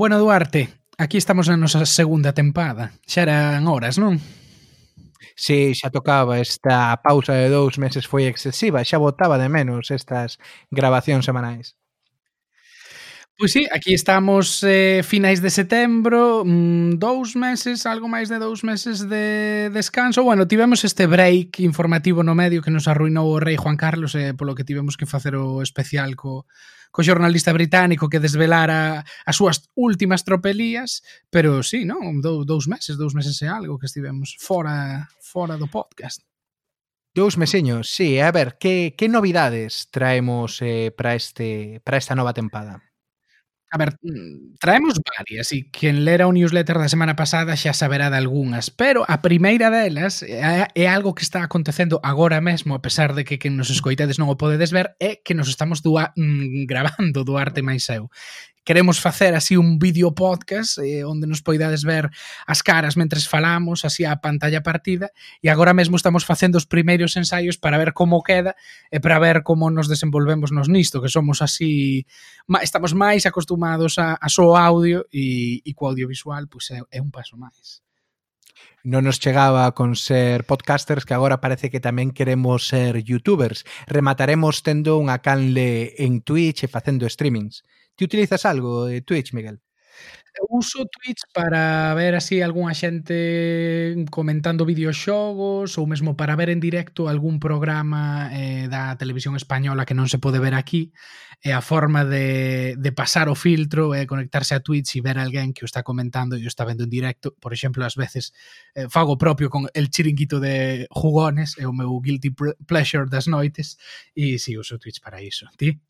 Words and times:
Bueno, 0.00 0.18
Duarte, 0.18 0.72
aquí 0.96 1.18
estamos 1.18 1.44
na 1.52 1.60
nosa 1.60 1.84
segunda 1.84 2.32
tempada. 2.32 2.96
Xa 3.04 3.20
eran 3.28 3.68
horas, 3.68 4.00
non? 4.00 4.16
Si, 5.36 5.76
sí, 5.76 5.76
xa 5.76 5.92
tocaba 5.92 6.40
esta 6.40 6.96
pausa 7.04 7.36
de 7.36 7.52
dous 7.52 7.76
meses 7.76 8.08
foi 8.08 8.24
excesiva, 8.24 8.80
xa 8.80 8.96
botaba 8.96 9.36
de 9.36 9.52
menos 9.52 9.92
estas 9.92 10.40
grabacións 10.72 11.28
semanais. 11.28 11.76
Pois 13.40 13.52
sí, 13.52 13.66
aquí 13.72 13.94
estamos 13.94 14.62
eh, 14.64 15.00
finais 15.02 15.40
de 15.40 15.48
setembro, 15.48 16.44
mmm, 16.44 17.00
dous 17.00 17.36
meses, 17.36 17.88
algo 17.88 18.04
máis 18.04 18.28
de 18.28 18.36
dous 18.36 18.60
meses 18.60 19.08
de 19.08 19.72
descanso. 19.72 20.20
Bueno, 20.20 20.44
tivemos 20.44 20.84
este 20.84 21.08
break 21.08 21.56
informativo 21.64 22.20
no 22.20 22.36
medio 22.36 22.60
que 22.60 22.68
nos 22.68 22.84
arruinou 22.84 23.32
o 23.32 23.40
rei 23.40 23.56
Juan 23.56 23.80
Carlos, 23.80 24.12
eh, 24.12 24.36
polo 24.36 24.52
que 24.52 24.68
tivemos 24.68 25.00
que 25.00 25.08
facer 25.08 25.40
o 25.40 25.64
especial 25.64 26.20
co, 26.20 26.44
co 26.92 27.00
xornalista 27.00 27.56
británico 27.56 28.12
que 28.12 28.20
desvelara 28.20 29.08
as 29.24 29.40
súas 29.40 29.72
últimas 29.72 30.20
tropelías, 30.20 31.00
pero 31.32 31.64
sí, 31.64 31.88
non? 31.88 32.20
Do, 32.20 32.44
dous 32.44 32.68
meses, 32.68 33.00
dous 33.00 33.16
meses 33.16 33.40
e 33.40 33.48
algo 33.48 33.80
que 33.80 33.88
estivemos 33.88 34.36
fora 34.36 35.08
fora 35.16 35.56
do 35.56 35.64
podcast. 35.64 36.20
Dous 37.16 37.40
meseños, 37.40 37.88
sí. 37.88 38.20
A 38.20 38.28
ver, 38.36 38.60
que, 38.60 38.92
que 38.92 39.08
novidades 39.08 39.88
traemos 39.88 40.60
eh, 40.60 40.92
para 40.92 41.16
este 41.16 41.80
para 41.88 41.96
esta 41.96 42.12
nova 42.12 42.36
tempada? 42.36 42.89
A 43.72 43.78
ver, 43.78 43.94
mm, 44.02 44.58
traemos 44.58 44.98
varias 45.16 45.52
e 45.54 45.70
quen 45.70 46.02
lera 46.02 46.26
o 46.26 46.34
newsletter 46.34 46.74
da 46.74 46.90
semana 46.90 47.14
pasada 47.14 47.54
xa 47.54 47.70
saberá 47.70 48.10
de 48.10 48.18
algunhas, 48.18 48.66
pero 48.66 49.06
a 49.06 49.22
primeira 49.22 49.70
delas 49.70 50.26
é 50.26 50.86
algo 50.90 51.14
que 51.14 51.22
está 51.22 51.46
acontecendo 51.46 52.02
agora 52.02 52.42
mesmo, 52.42 52.74
a 52.74 52.82
pesar 52.82 53.14
de 53.14 53.22
que 53.22 53.38
quen 53.38 53.54
nos 53.54 53.70
escoitades 53.70 54.18
non 54.18 54.26
o 54.26 54.34
podedes 54.34 54.74
ver, 54.74 54.98
é 54.98 55.22
que 55.22 55.38
nos 55.38 55.46
estamos 55.46 55.86
dua, 55.86 56.10
mm, 56.18 56.66
grabando 56.66 57.22
Duarte 57.22 57.62
máis 57.62 57.86
eu 57.94 58.10
queremos 58.64 59.00
facer 59.00 59.34
así 59.34 59.56
un 59.56 59.78
vídeo 59.78 60.14
podcast 60.14 60.78
eh, 60.78 61.04
onde 61.04 61.26
nos 61.26 61.42
poidades 61.42 61.84
ver 61.84 62.10
as 62.46 62.62
caras 62.62 62.96
mentres 62.96 63.28
falamos, 63.28 63.84
así 63.84 64.04
a 64.04 64.20
pantalla 64.20 64.62
partida 64.62 65.10
e 65.40 65.48
agora 65.48 65.72
mesmo 65.72 65.96
estamos 65.96 66.24
facendo 66.24 66.60
os 66.60 66.68
primeiros 66.68 67.16
ensaios 67.16 67.56
para 67.56 67.80
ver 67.80 67.92
como 67.96 68.22
queda 68.22 68.56
e 68.92 69.00
para 69.00 69.18
ver 69.18 69.42
como 69.42 69.72
nos 69.72 69.88
desenvolvemos 69.88 70.52
nos 70.52 70.68
nisto, 70.68 71.00
que 71.00 71.08
somos 71.08 71.40
así 71.40 72.04
estamos 72.60 72.92
máis 72.92 73.24
acostumados 73.24 73.96
a, 73.96 74.20
a 74.20 74.28
só 74.28 74.56
audio 74.56 75.08
e, 75.08 75.64
e 75.64 75.70
co 75.72 75.88
audiovisual 75.88 76.46
pois 76.46 76.68
pues, 76.68 76.80
é, 76.80 76.84
é 76.96 77.00
un 77.00 77.08
paso 77.08 77.40
máis 77.40 77.80
non 78.80 79.04
nos 79.04 79.20
chegaba 79.20 79.68
con 79.76 79.92
ser 79.92 80.48
podcasters 80.48 81.04
que 81.04 81.12
agora 81.12 81.44
parece 81.44 81.68
que 81.68 81.84
tamén 81.84 82.16
queremos 82.16 82.64
ser 82.64 83.04
youtubers. 83.04 83.68
Remataremos 83.84 84.64
tendo 84.64 84.96
unha 84.96 85.20
canle 85.20 85.92
en 86.00 86.24
Twitch 86.24 86.64
e 86.64 86.72
facendo 86.72 87.04
streamings. 87.04 87.60
Ti 88.00 88.04
utilizas 88.06 88.46
algo 88.46 88.86
de 88.86 89.02
Twitch, 89.02 89.34
Miguel? 89.34 89.60
Eu 90.32 90.46
uso 90.56 90.86
Twitch 90.86 91.20
para 91.34 91.92
ver 91.92 92.14
así 92.14 92.40
algunha 92.40 92.72
xente 92.72 94.06
comentando 94.08 94.64
videoxogos 94.64 95.76
ou 95.76 95.84
mesmo 95.84 96.16
para 96.16 96.32
ver 96.32 96.48
en 96.48 96.64
directo 96.64 97.12
algún 97.12 97.36
programa 97.36 98.32
eh, 98.32 98.72
da 98.72 98.96
televisión 98.96 99.36
española 99.36 99.84
que 99.84 99.92
non 99.92 100.08
se 100.08 100.16
pode 100.16 100.40
ver 100.40 100.56
aquí 100.56 100.96
e 101.44 101.52
a 101.52 101.60
forma 101.60 102.08
de, 102.08 102.72
de 102.80 102.90
pasar 102.96 103.28
o 103.28 103.36
filtro 103.36 103.92
é 103.92 104.00
eh, 104.00 104.08
conectarse 104.08 104.56
a 104.56 104.64
Twitch 104.64 104.96
e 104.96 105.04
ver 105.04 105.20
alguén 105.20 105.52
que 105.52 105.60
o 105.60 105.68
está 105.68 105.84
comentando 105.84 106.40
e 106.40 106.44
o 106.44 106.48
está 106.48 106.64
vendo 106.64 106.88
en 106.88 106.92
directo 106.96 107.36
por 107.36 107.52
exemplo, 107.52 107.84
ás 107.84 108.00
veces 108.00 108.32
eh, 108.72 108.88
fago 108.88 109.20
propio 109.20 109.52
con 109.52 109.68
el 109.76 109.92
chiringuito 109.92 110.40
de 110.40 110.88
jugones 110.88 111.60
é 111.60 111.68
o 111.68 111.76
meu 111.76 112.00
guilty 112.00 112.32
pleasure 112.64 113.12
das 113.12 113.28
noites 113.28 113.76
e 114.16 114.40
si 114.40 114.56
sí, 114.56 114.56
uso 114.56 114.80
Twitch 114.80 115.04
para 115.04 115.20
iso, 115.20 115.44
ti? 115.60 115.89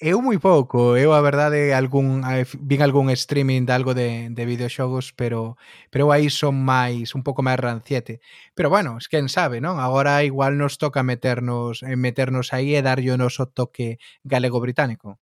Eu 0.00 0.22
moi 0.22 0.38
pouco, 0.38 0.94
eu 1.04 1.10
a 1.12 1.20
verdade 1.28 1.74
algún 1.74 2.22
vin 2.70 2.80
algún 2.86 3.10
streaming 3.10 3.66
de 3.66 3.72
algo 3.74 3.92
de, 3.98 4.30
de 4.30 4.44
videoxogos, 4.46 5.06
pero 5.20 5.58
pero 5.90 6.04
aí 6.14 6.30
son 6.30 6.54
máis 6.62 7.14
un 7.18 7.22
pouco 7.26 7.42
máis 7.42 7.58
ranciete. 7.58 8.14
Pero 8.56 8.70
bueno, 8.70 8.90
es 9.00 9.06
quen 9.10 9.26
sabe, 9.36 9.58
non? 9.58 9.76
Agora 9.82 10.22
igual 10.22 10.54
nos 10.54 10.78
toca 10.78 11.02
meternos 11.02 11.82
eh, 11.82 11.98
meternos 11.98 12.54
aí 12.54 12.78
e 12.78 12.82
darlle 12.86 13.10
o 13.10 13.18
noso 13.18 13.50
toque 13.50 13.98
galego 14.22 14.62
británico. 14.62 15.18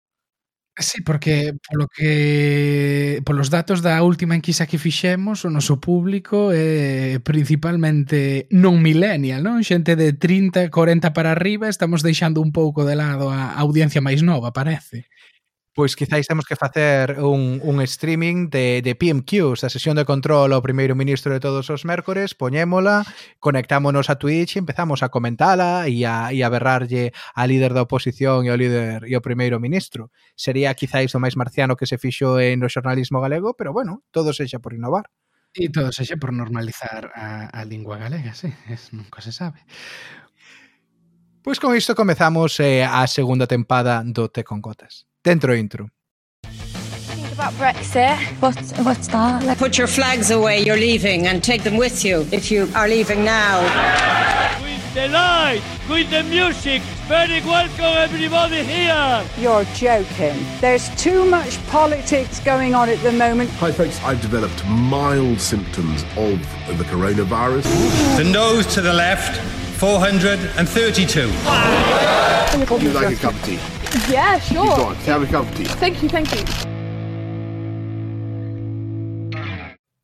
Sí, 0.79 1.01
porque 1.01 1.53
polo 1.67 1.87
que 1.87 3.19
polos 3.25 3.49
datos 3.49 3.81
da 3.81 3.97
última 4.03 4.35
enquisa 4.37 4.67
que 4.69 4.77
fixemos, 4.77 5.41
o 5.41 5.49
noso 5.49 5.81
público 5.81 6.53
é 6.53 7.17
principalmente 7.25 8.45
non 8.53 8.77
millennial, 8.77 9.41
non? 9.41 9.65
Xente 9.65 9.97
de 9.97 10.13
30, 10.13 10.69
40 10.69 11.17
para 11.17 11.33
arriba, 11.33 11.65
estamos 11.65 12.05
deixando 12.05 12.45
un 12.45 12.53
pouco 12.53 12.85
de 12.85 12.93
lado 12.93 13.33
a 13.33 13.57
audiencia 13.57 14.05
máis 14.05 14.21
nova, 14.21 14.53
parece 14.53 15.09
pois 15.77 15.95
quizáis 15.95 16.25
temos 16.25 16.45
que 16.45 16.55
facer 16.55 17.21
un, 17.21 17.61
un 17.61 17.81
streaming 17.81 18.49
de, 18.49 18.81
de 18.81 18.95
PMQs, 18.95 19.63
a 19.63 19.69
sesión 19.69 19.93
de 19.93 20.09
control 20.09 20.49
ao 20.49 20.65
primeiro 20.65 20.97
ministro 20.97 21.29
de 21.29 21.37
todos 21.37 21.69
os 21.69 21.85
mércores, 21.85 22.33
poñémola, 22.33 23.05
conectámonos 23.37 24.09
a 24.09 24.17
Twitch 24.17 24.57
e 24.57 24.61
empezamos 24.65 25.05
a 25.05 25.13
comentala 25.13 25.85
e 25.85 26.01
a, 26.01 26.33
e 26.33 26.41
a 26.41 26.49
berrarlle 26.49 27.13
a 27.13 27.45
líder 27.45 27.77
da 27.77 27.85
oposición 27.85 28.41
e 28.41 28.49
ao 28.49 28.57
líder 28.57 29.05
e 29.05 29.13
ao 29.13 29.21
primeiro 29.21 29.61
ministro. 29.61 30.09
Sería 30.33 30.73
quizáis 30.73 31.13
o 31.13 31.21
máis 31.21 31.37
marciano 31.37 31.77
que 31.77 31.85
se 31.85 32.01
fixo 32.01 32.41
en 32.41 32.65
o 32.65 32.73
xornalismo 32.73 33.21
galego, 33.21 33.53
pero 33.53 33.69
bueno, 33.69 34.01
todo 34.09 34.33
sexa 34.33 34.57
por 34.57 34.73
innovar. 34.73 35.13
E 35.53 35.69
todo 35.69 35.93
sexa 35.93 36.17
por 36.17 36.33
normalizar 36.33 37.13
a, 37.13 37.53
a 37.53 37.61
lingua 37.69 38.01
galega, 38.01 38.33
sí, 38.33 38.49
es, 38.65 38.97
nunca 38.97 39.21
se 39.21 39.29
sabe. 39.29 39.61
Pois 41.45 41.61
con 41.61 41.77
isto 41.77 41.93
comezamos 41.93 42.57
eh, 42.65 42.81
a 42.81 43.05
segunda 43.05 43.45
tempada 43.45 44.01
do 44.01 44.25
Te 44.33 44.41
con 44.41 44.57
Gotas. 44.57 45.06
Dentro 45.27 45.53
intro. 45.57 45.89
about 47.33 47.51
Brexit. 47.55 48.15
What, 48.39 48.55
what's 48.85 49.09
that? 49.09 49.57
Put 49.57 49.77
your 49.77 49.87
flags 49.87 50.31
away, 50.31 50.61
you're 50.61 50.77
leaving, 50.77 51.27
and 51.27 51.43
take 51.43 51.63
them 51.63 51.75
with 51.75 52.05
you 52.05 52.25
if 52.31 52.49
you 52.49 52.69
are 52.73 52.87
leaving 52.87 53.25
now. 53.25 53.59
With 54.61 54.93
the 54.93 55.09
light, 55.09 55.61
with 55.89 56.09
the 56.11 56.23
music, 56.23 56.81
very 57.09 57.41
welcome 57.41 57.97
everybody 58.07 58.63
here. 58.63 59.25
You're 59.37 59.65
joking. 59.75 60.45
There's 60.61 60.87
too 60.95 61.25
much 61.25 61.61
politics 61.67 62.39
going 62.39 62.73
on 62.73 62.87
at 62.87 63.03
the 63.03 63.11
moment. 63.11 63.49
Hi 63.59 63.73
folks, 63.73 64.01
I've 64.03 64.21
developed 64.21 64.65
mild 64.65 65.41
symptoms 65.41 66.03
of 66.15 66.39
the 66.77 66.85
coronavirus. 66.85 67.65
The 68.15 68.23
nose 68.23 68.65
to 68.75 68.79
the 68.79 68.93
left, 68.93 69.41
432. 69.77 71.27
Would 72.71 72.81
you 72.81 72.91
like 72.91 73.13
a 73.13 73.19
cup 73.19 73.33
of 73.33 73.43
tea? 73.43 73.59
Yeah, 74.05 74.39
sure. 74.39 74.63
She's 74.63 74.79
on. 74.79 74.95
Have 75.09 75.23
a 75.23 75.27
cup 75.27 75.43
of 75.43 75.55
tea. 75.57 75.65
Thank 75.65 76.03
you, 76.03 76.09
thank 76.09 76.29
you. 76.31 76.43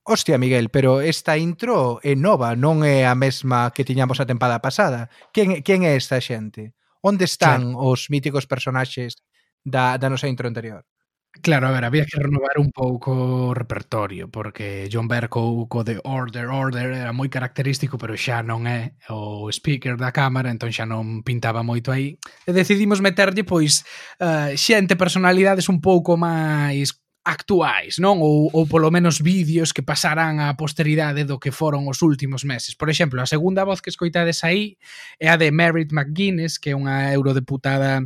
Hostia, 0.06 0.38
Miguel, 0.38 0.70
pero 0.70 1.00
esta 1.00 1.38
intro 1.38 2.02
é 2.04 2.12
nova, 2.12 2.59
non 2.59 2.84
é 2.84 3.08
a 3.08 3.16
mesma 3.16 3.72
que 3.72 3.88
tiñamos 3.88 4.20
a 4.20 4.28
tempada 4.28 4.59
pasada. 4.59 5.08
Quen, 5.31 5.64
quen 5.64 5.88
é 5.88 5.96
esta 5.96 6.20
xente? 6.20 6.76
Onde 7.00 7.24
están 7.24 7.72
claro. 7.72 7.88
os 7.88 8.12
míticos 8.12 8.44
personaxes 8.44 9.24
da, 9.64 9.96
da 9.96 10.12
nosa 10.12 10.28
intro 10.28 10.52
anterior? 10.52 10.84
Claro, 11.41 11.67
a 11.67 11.71
ver, 11.71 11.83
había 11.83 12.05
que 12.05 12.19
renovar 12.19 12.57
un 12.57 12.71
pouco 12.71 13.49
o 13.49 13.53
repertorio, 13.53 14.29
porque 14.29 14.88
John 14.91 15.07
Berko 15.07 15.67
co 15.67 15.83
de 15.83 15.99
Order, 16.03 16.45
Order 16.47 16.94
era 16.94 17.11
moi 17.11 17.27
característico, 17.27 17.97
pero 17.97 18.13
xa 18.13 18.45
non 18.45 18.69
é 18.69 18.94
o 19.09 19.49
speaker 19.49 19.97
da 19.97 20.13
cámara, 20.13 20.53
entón 20.53 20.69
xa 20.69 20.85
non 20.85 21.25
pintaba 21.25 21.66
moito 21.66 21.89
aí. 21.89 22.21
E 22.45 22.53
decidimos 22.53 23.01
meterlle, 23.01 23.41
pois, 23.41 23.81
eh, 24.21 24.53
uh, 24.53 24.57
xente, 24.57 24.94
personalidades 24.94 25.67
un 25.73 25.81
pouco 25.81 26.16
máis 26.21 26.94
actuais, 27.25 27.97
non? 27.97 28.21
Ou, 28.21 28.53
ou 28.53 28.67
polo 28.67 28.91
menos 28.94 29.17
vídeos 29.17 29.73
que 29.73 29.81
pasarán 29.81 30.38
á 30.38 30.53
posteridade 30.53 31.25
do 31.25 31.39
que 31.41 31.55
foron 31.55 31.89
os 31.89 32.05
últimos 32.05 32.45
meses. 32.45 32.77
Por 32.77 32.94
exemplo, 32.94 33.17
a 33.17 33.25
segunda 33.25 33.65
voz 33.65 33.81
que 33.81 33.89
escoitades 33.89 34.44
aí 34.45 34.77
é 35.17 35.31
a 35.31 35.39
de 35.39 35.50
Merit 35.50 35.89
McGuinness, 35.95 36.59
que 36.59 36.71
é 36.71 36.77
unha 36.77 37.09
eurodeputada 37.15 38.05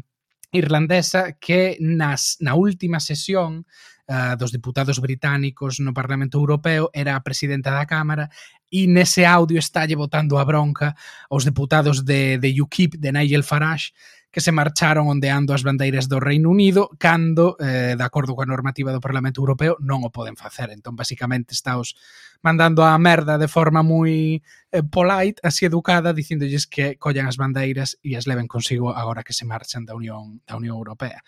irlandesa 0.51 1.33
que 1.33 1.77
nas, 1.79 2.37
na 2.39 2.55
última 2.55 2.99
sesión 2.99 3.65
uh, 4.07 4.35
dos 4.37 4.51
diputados 4.51 4.99
británicos 4.99 5.79
no 5.79 5.93
Parlamento 5.93 6.37
Europeo 6.39 6.89
era 6.93 7.15
a 7.15 7.23
presidenta 7.23 7.71
da 7.71 7.85
Cámara 7.85 8.29
e 8.71 8.87
nese 8.87 9.23
audio 9.23 9.59
estálle 9.59 9.95
botando 9.95 10.37
a 10.39 10.45
bronca 10.45 10.95
aos 11.29 11.43
deputados 11.43 12.03
de, 12.03 12.37
de 12.37 12.61
UKIP, 12.61 12.97
de 12.99 13.11
Nigel 13.11 13.43
Farage, 13.43 13.91
que 14.31 14.41
se 14.41 14.51
marcharon 14.51 15.07
ondeando 15.07 15.53
as 15.55 15.63
bandeiras 15.63 16.05
do 16.11 16.19
Reino 16.19 16.51
Unido 16.51 16.91
cando, 16.99 17.55
eh, 17.59 17.95
de 17.97 18.05
acordo 18.05 18.35
coa 18.35 18.45
normativa 18.45 18.91
do 18.91 19.01
Parlamento 19.01 19.41
Europeo, 19.41 19.79
non 19.79 20.03
o 20.03 20.13
poden 20.13 20.35
facer. 20.35 20.69
Entón, 20.69 20.99
basicamente, 20.99 21.55
estáos 21.55 21.95
mandando 22.43 22.83
a 22.85 22.93
merda 22.99 23.39
de 23.39 23.47
forma 23.49 23.81
moi 23.81 24.43
eh, 24.71 24.83
polite, 24.83 25.41
así 25.41 25.65
educada, 25.65 26.13
dicindolles 26.13 26.67
que 26.67 26.99
collan 26.99 27.25
as 27.25 27.39
bandeiras 27.39 27.95
e 28.03 28.13
as 28.19 28.27
leven 28.27 28.45
consigo 28.45 28.91
agora 28.93 29.23
que 29.23 29.33
se 29.33 29.47
marchan 29.47 29.87
da 29.87 29.95
Unión, 29.95 30.43
da 30.45 30.59
Unión 30.59 30.77
Europea 30.77 31.23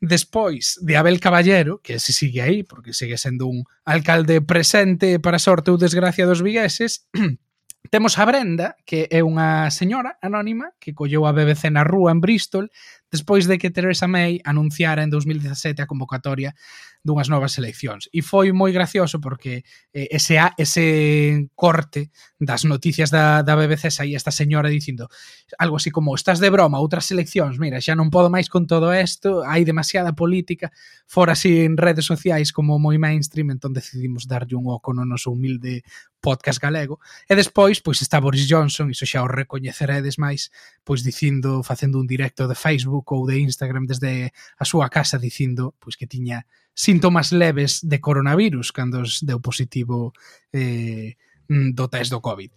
despois 0.00 0.78
de 0.80 0.96
Abel 0.96 1.20
Caballero, 1.20 1.80
que 1.82 2.00
se 2.00 2.12
sigue 2.12 2.40
aí, 2.40 2.62
porque 2.62 2.94
sigue 2.94 3.18
sendo 3.18 3.46
un 3.46 3.64
alcalde 3.84 4.40
presente 4.40 5.20
para 5.20 5.38
sorte 5.38 5.70
ou 5.70 5.76
desgracia 5.76 6.24
dos 6.24 6.40
vigueses, 6.40 7.04
Temos 7.88 8.18
a 8.18 8.24
Brenda, 8.28 8.76
que 8.84 9.08
é 9.08 9.24
unha 9.24 9.72
señora 9.72 10.20
anónima 10.20 10.76
que 10.76 10.92
colleu 10.92 11.24
a 11.24 11.32
BBC 11.32 11.72
na 11.72 11.80
rúa 11.80 12.12
en 12.12 12.20
Bristol 12.20 12.68
despois 13.08 13.48
de 13.48 13.56
que 13.56 13.72
Theresa 13.72 14.04
May 14.04 14.44
anunciara 14.44 15.00
en 15.00 15.08
2017 15.08 15.80
a 15.80 15.88
convocatoria 15.88 16.52
dunhas 17.00 17.32
novas 17.32 17.56
eleccións. 17.56 18.12
E 18.12 18.20
foi 18.20 18.52
moi 18.52 18.72
gracioso 18.76 19.20
porque 19.20 19.64
eh, 19.92 20.08
ese, 20.12 20.36
ese 20.60 21.48
corte 21.56 22.12
das 22.36 22.68
noticias 22.68 23.08
da, 23.08 23.40
da 23.40 23.56
BBC 23.56 23.88
saía 23.88 24.20
esta 24.20 24.30
señora 24.30 24.68
dicindo 24.68 25.08
algo 25.56 25.76
así 25.76 25.90
como 25.90 26.14
estás 26.14 26.40
de 26.40 26.52
broma, 26.52 26.76
outras 26.76 27.08
eleccións, 27.08 27.56
mira, 27.56 27.80
xa 27.80 27.96
non 27.96 28.12
podo 28.12 28.28
máis 28.28 28.52
con 28.52 28.68
todo 28.68 28.92
isto, 28.92 29.40
hai 29.48 29.64
demasiada 29.64 30.12
política, 30.12 30.68
fora 31.08 31.32
así 31.32 31.64
en 31.64 31.80
redes 31.80 32.04
sociais 32.04 32.52
como 32.52 32.76
moi 32.76 33.00
mainstream, 33.00 33.48
entón 33.56 33.72
decidimos 33.72 34.28
darlle 34.28 34.56
un 34.56 34.68
oco 34.68 34.92
no 34.92 35.08
noso 35.08 35.32
humilde 35.32 35.80
podcast 36.20 36.60
galego. 36.60 37.00
E 37.24 37.32
despois, 37.32 37.80
pois 37.80 38.04
está 38.04 38.20
Boris 38.20 38.44
Johnson, 38.44 38.92
iso 38.92 39.08
xa 39.08 39.24
o 39.24 39.28
recoñeceredes 39.28 40.20
máis, 40.20 40.52
pois 40.84 41.00
dicindo, 41.00 41.64
facendo 41.64 41.96
un 41.96 42.04
directo 42.04 42.44
de 42.44 42.54
Facebook 42.54 43.08
ou 43.16 43.24
de 43.24 43.40
Instagram 43.40 43.88
desde 43.88 44.36
a 44.60 44.64
súa 44.68 44.92
casa 44.92 45.16
dicindo 45.16 45.72
pois 45.80 45.96
que 45.96 46.04
tiña 46.04 46.44
síntomas 46.90 47.30
leves 47.30 47.86
de 47.86 48.02
coronavirus 48.02 48.74
cando 48.74 49.06
deu 49.22 49.38
positivo 49.38 50.10
eh, 50.50 51.14
do 51.46 51.86
test 51.86 52.10
do 52.10 52.18
COVID. 52.18 52.50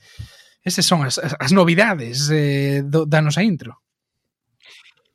Esas 0.65 0.89
son 0.89 1.05
as, 1.05 1.21
as 1.21 1.51
novidades 1.53 2.33
eh, 2.33 2.81
do, 2.81 3.05
danos 3.05 3.37
a 3.37 3.45
intro. 3.45 3.82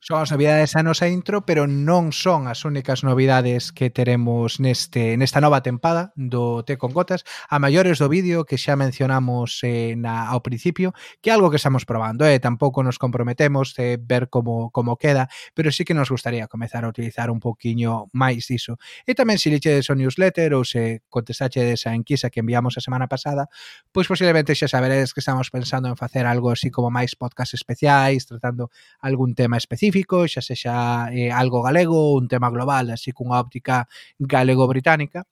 Son 0.00 0.22
as 0.22 0.30
novidades 0.30 0.76
a 0.78 0.86
nosa 0.86 1.10
intro, 1.10 1.42
pero 1.42 1.66
non 1.66 2.14
son 2.14 2.46
as 2.46 2.62
únicas 2.62 3.02
novidades 3.02 3.74
que 3.74 3.90
teremos 3.90 4.62
neste 4.62 5.18
nesta 5.18 5.42
nova 5.42 5.58
tempada 5.66 6.14
do 6.14 6.62
Té 6.62 6.78
con 6.78 6.94
Gotas. 6.94 7.26
A 7.50 7.58
maiores 7.58 7.98
do 7.98 8.06
vídeo 8.06 8.46
que 8.46 8.62
xa 8.62 8.78
mencionamos 8.78 9.58
eh, 9.66 9.98
na, 9.98 10.30
ao 10.30 10.38
principio, 10.38 10.94
que 11.18 11.28
é 11.30 11.32
algo 11.34 11.50
que 11.50 11.58
estamos 11.58 11.82
probando, 11.82 12.22
eh, 12.22 12.38
tampouco 12.38 12.86
nos 12.86 12.94
comprometemos 12.94 13.74
de 13.74 13.98
ver 13.98 14.30
como, 14.30 14.70
como 14.70 14.94
queda, 15.02 15.26
pero 15.50 15.74
sí 15.74 15.82
que 15.82 15.98
nos 15.98 16.14
gustaría 16.14 16.46
comezar 16.46 16.86
a 16.86 16.88
utilizar 16.94 17.26
un 17.26 17.42
poquinho 17.42 18.06
máis 18.14 18.46
diso. 18.46 18.78
E 19.02 19.18
tamén 19.18 19.42
se 19.42 19.50
lichedes 19.50 19.90
o 19.90 19.98
newsletter 19.98 20.54
ou 20.54 20.62
se 20.62 21.02
contestachedes 21.10 21.90
a 21.90 21.98
enquisa 21.98 22.30
que 22.30 22.38
enviamos 22.38 22.78
a 22.78 22.80
semana 22.86 23.10
pasada, 23.10 23.50
pois 23.90 24.06
posiblemente 24.06 24.54
xa 24.54 24.70
saberedes 24.70 25.10
que 25.10 25.26
estamos 25.26 25.50
pensando 25.50 25.90
en 25.90 25.98
facer 25.98 26.22
algo 26.22 26.54
así 26.54 26.70
como 26.70 26.86
máis 26.86 27.18
podcast 27.18 27.58
especiais, 27.58 28.30
tratando 28.30 28.70
algún 29.02 29.34
tema 29.34 29.58
específico, 29.58 29.87
específico, 29.88 30.26
xa 30.28 30.42
sexa 30.42 31.08
eh, 31.12 31.32
algo 31.32 31.62
galego, 31.62 32.14
un 32.14 32.28
tema 32.28 32.50
global, 32.50 32.90
así 32.90 33.12
cunha 33.12 33.40
óptica 33.40 33.88
galego-británica. 34.18 35.24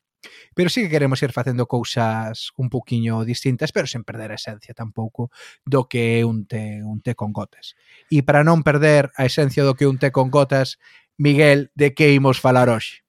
Pero 0.55 0.69
sí 0.71 0.83
que 0.83 0.91
queremos 0.91 1.23
ir 1.23 1.31
facendo 1.31 1.67
cousas 1.67 2.51
un 2.57 2.69
poquinho 2.69 3.23
distintas, 3.25 3.71
pero 3.71 3.87
sen 3.87 4.03
perder 4.03 4.33
a 4.33 4.41
esencia 4.41 4.75
tampouco 4.75 5.31
do 5.63 5.87
que 5.87 6.19
é 6.19 6.27
un 6.27 6.49
té, 6.49 6.83
un 6.83 6.99
té 7.05 7.15
con 7.15 7.31
gotas. 7.31 7.77
E 8.11 8.27
para 8.27 8.43
non 8.43 8.67
perder 8.67 9.13
a 9.15 9.29
esencia 9.29 9.63
do 9.63 9.77
que 9.77 9.87
é 9.87 9.91
un 9.91 10.01
té 10.01 10.11
con 10.11 10.33
gotas, 10.33 10.81
Miguel, 11.17 11.71
de 11.79 11.95
que 11.95 12.11
imos 12.11 12.43
falar 12.43 12.67
hoxe? 12.73 13.07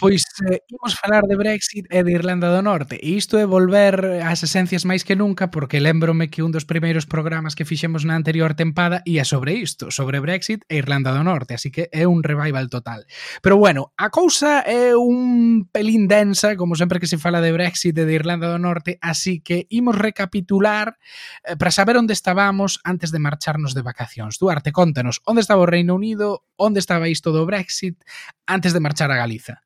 Pois 0.00 0.24
eh, 0.48 0.64
imos 0.72 0.96
falar 0.96 1.28
de 1.28 1.36
Brexit 1.36 1.84
e 1.92 2.00
de 2.00 2.16
Irlanda 2.16 2.48
do 2.48 2.64
Norte 2.64 2.96
e 2.96 3.20
isto 3.20 3.36
é 3.36 3.44
volver 3.44 4.24
ás 4.24 4.40
esencias 4.40 4.88
máis 4.88 5.04
que 5.04 5.12
nunca 5.12 5.52
porque 5.52 5.76
lembrome 5.76 6.32
que 6.32 6.40
un 6.40 6.56
dos 6.56 6.64
primeiros 6.64 7.04
programas 7.04 7.52
que 7.52 7.68
fixemos 7.68 8.08
na 8.08 8.16
anterior 8.16 8.56
tempada 8.56 9.04
ia 9.04 9.28
sobre 9.28 9.60
isto, 9.60 9.92
sobre 9.92 10.24
Brexit 10.24 10.64
e 10.72 10.80
Irlanda 10.80 11.12
do 11.12 11.20
Norte, 11.20 11.52
así 11.52 11.68
que 11.68 11.92
é 11.92 12.08
un 12.08 12.24
revival 12.24 12.72
total. 12.72 13.04
Pero 13.44 13.60
bueno, 13.60 13.92
a 14.00 14.08
cousa 14.08 14.64
é 14.64 14.96
un 14.96 15.68
pelín 15.68 16.08
densa, 16.08 16.56
como 16.56 16.80
sempre 16.80 16.96
que 16.96 17.04
se 17.04 17.20
fala 17.20 17.44
de 17.44 17.52
Brexit 17.52 17.92
e 18.00 18.08
de 18.08 18.16
Irlanda 18.16 18.48
do 18.48 18.56
Norte, 18.56 18.96
así 19.04 19.44
que 19.44 19.68
imos 19.68 20.00
recapitular 20.00 20.96
eh, 21.44 21.60
para 21.60 21.68
saber 21.68 22.00
onde 22.00 22.16
estábamos 22.16 22.80
antes 22.88 23.12
de 23.12 23.20
marcharnos 23.20 23.76
de 23.76 23.84
vacacións. 23.84 24.40
Duarte, 24.40 24.72
contanos, 24.72 25.20
onde 25.28 25.44
estaba 25.44 25.60
o 25.60 25.68
Reino 25.68 25.92
Unido, 25.92 26.48
onde 26.56 26.80
estaba 26.80 27.12
isto 27.12 27.36
do 27.36 27.44
Brexit 27.44 28.00
antes 28.48 28.72
de 28.72 28.80
marchar 28.80 29.12
a 29.12 29.20
Galiza? 29.20 29.60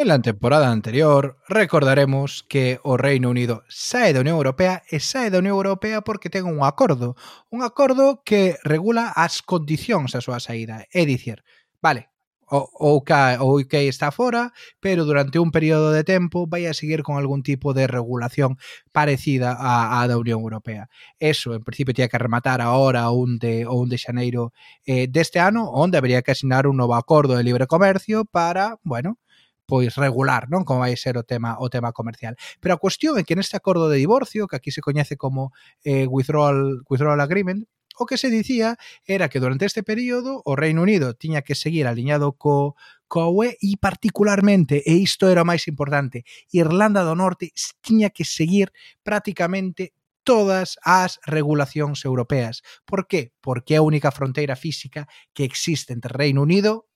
En 0.00 0.08
la 0.08 0.22
temporada 0.22 0.72
anterior 0.72 1.36
recordaremos 1.46 2.42
que 2.48 2.80
o 2.84 2.96
Reino 2.96 3.28
Unido 3.28 3.64
sae 3.68 4.14
da 4.14 4.24
Unión 4.24 4.40
Europea 4.40 4.80
e 4.88 4.96
sae 4.96 5.28
da 5.28 5.44
Unión 5.44 5.60
Europea 5.60 6.00
porque 6.00 6.32
ten 6.32 6.48
un 6.48 6.64
acordo, 6.64 7.20
un 7.52 7.60
acordo 7.60 8.24
que 8.24 8.56
regula 8.64 9.12
as 9.12 9.44
condicións 9.44 10.16
a 10.16 10.24
súa 10.24 10.40
saída, 10.40 10.88
é 10.88 11.04
dicir, 11.04 11.44
vale, 11.84 12.08
o 12.48 12.96
UK, 12.96 13.44
o 13.44 13.60
UK 13.60 13.92
está 13.92 14.08
fora, 14.08 14.56
pero 14.80 15.04
durante 15.04 15.36
un 15.36 15.52
período 15.52 15.92
de 15.92 16.00
tempo 16.00 16.48
vai 16.48 16.64
a 16.64 16.72
seguir 16.72 17.04
con 17.04 17.20
algún 17.20 17.44
tipo 17.44 17.76
de 17.76 17.84
regulación 17.84 18.56
parecida 18.96 19.52
á, 19.52 20.00
á 20.00 20.08
da 20.08 20.16
Unión 20.16 20.40
Europea. 20.40 20.88
Eso, 21.20 21.52
en 21.52 21.60
principio, 21.60 21.92
tía 21.92 22.08
que 22.08 22.16
rematar 22.16 22.64
ahora 22.64 23.12
un 23.12 23.36
de 23.36 23.68
xaneiro 24.00 24.56
eh, 24.88 25.12
deste 25.12 25.44
ano, 25.44 25.68
onde 25.68 26.00
habría 26.00 26.24
que 26.24 26.32
asinar 26.32 26.64
un 26.64 26.80
novo 26.80 26.96
acordo 26.96 27.36
de 27.36 27.44
libre 27.44 27.68
comercio 27.68 28.24
para, 28.24 28.80
bueno, 28.80 29.20
pois 29.70 29.94
regular, 29.94 30.50
non? 30.50 30.66
Como 30.66 30.82
vai 30.82 30.98
ser 30.98 31.14
o 31.14 31.22
tema 31.22 31.54
o 31.62 31.70
tema 31.70 31.94
comercial. 31.94 32.34
Pero 32.58 32.74
a 32.74 32.82
cuestión 32.82 33.14
é 33.14 33.22
que 33.22 33.38
neste 33.38 33.54
acordo 33.54 33.86
de 33.86 34.02
divorcio, 34.02 34.50
que 34.50 34.58
aquí 34.58 34.74
se 34.74 34.82
coñece 34.82 35.14
como 35.14 35.54
eh, 35.86 36.10
withdrawal, 36.10 36.82
withdrawal 36.90 37.22
agreement, 37.22 37.70
o 38.00 38.06
que 38.06 38.18
se 38.18 38.30
dicía 38.30 38.74
era 39.06 39.28
que 39.28 39.38
durante 39.38 39.66
este 39.66 39.86
período 39.86 40.42
o 40.44 40.56
Reino 40.56 40.82
Unido 40.82 41.14
tiña 41.14 41.46
que 41.46 41.54
seguir 41.54 41.86
aliñado 41.86 42.34
co, 42.34 42.74
coa 43.06 43.30
UE 43.30 43.54
e 43.62 43.78
particularmente, 43.78 44.82
e 44.82 44.98
isto 44.98 45.30
era 45.30 45.46
o 45.46 45.48
máis 45.48 45.70
importante, 45.70 46.26
Irlanda 46.50 47.06
do 47.06 47.14
Norte 47.14 47.54
tiña 47.78 48.10
que 48.10 48.26
seguir 48.26 48.74
prácticamente 49.06 49.94
todas 50.24 50.78
as 50.82 51.20
regulacións 51.26 52.04
europeas. 52.04 52.62
Por 52.84 53.06
que? 53.06 53.32
Porque 53.40 53.76
é 53.76 53.78
a 53.78 53.86
única 53.86 54.10
fronteira 54.10 54.56
física 54.56 55.06
que 55.32 55.44
existe 55.44 55.92
entre 55.92 56.12
Reino 56.12 56.42
Unido 56.42 56.89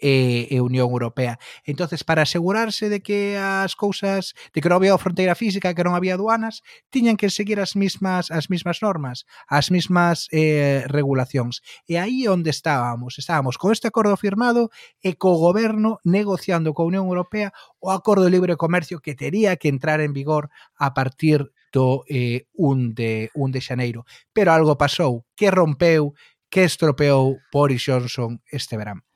e, 0.00 0.48
e 0.50 0.60
Unión 0.60 0.90
Europea. 0.90 1.38
Entonces, 1.64 2.02
para 2.02 2.22
asegurarse 2.22 2.88
de 2.88 3.04
que 3.04 3.36
as 3.36 3.76
cousas, 3.76 4.34
de 4.52 4.58
que 4.64 4.68
non 4.72 4.80
había 4.80 4.96
fronteira 4.96 5.36
física, 5.36 5.76
que 5.76 5.84
non 5.84 5.94
había 5.94 6.16
aduanas, 6.16 6.64
tiñan 6.88 7.20
que 7.20 7.28
seguir 7.28 7.60
as 7.60 7.76
mismas 7.76 8.32
as 8.32 8.48
mismas 8.48 8.80
normas, 8.80 9.28
as 9.46 9.68
mismas 9.68 10.26
eh, 10.32 10.82
regulacións. 10.88 11.60
E 11.84 12.00
aí 12.00 12.24
onde 12.26 12.50
estábamos, 12.50 13.20
estábamos 13.20 13.60
con 13.60 13.70
este 13.70 13.86
acordo 13.86 14.16
firmado 14.16 14.72
e 15.04 15.20
co 15.20 15.36
goberno 15.36 16.00
negociando 16.02 16.72
coa 16.72 16.88
Unión 16.88 17.06
Europea 17.06 17.52
o 17.78 17.92
acordo 17.92 18.24
de 18.24 18.34
libre 18.34 18.56
comercio 18.56 19.04
que 19.04 19.14
tería 19.14 19.56
que 19.60 19.68
entrar 19.68 20.00
en 20.00 20.16
vigor 20.16 20.48
a 20.80 20.96
partir 20.96 21.52
do 21.72 22.02
eh, 22.08 22.48
1 22.54 22.94
de 22.94 23.30
1 23.34 23.52
de 23.52 23.60
xaneiro. 23.60 24.00
Pero 24.32 24.52
algo 24.52 24.76
pasou, 24.76 25.24
que 25.36 25.50
rompeu, 25.50 26.14
que 26.50 26.64
estropeou 26.64 27.38
Boris 27.52 27.82
Johnson 27.86 28.42
este 28.50 28.76
verán. 28.76 29.09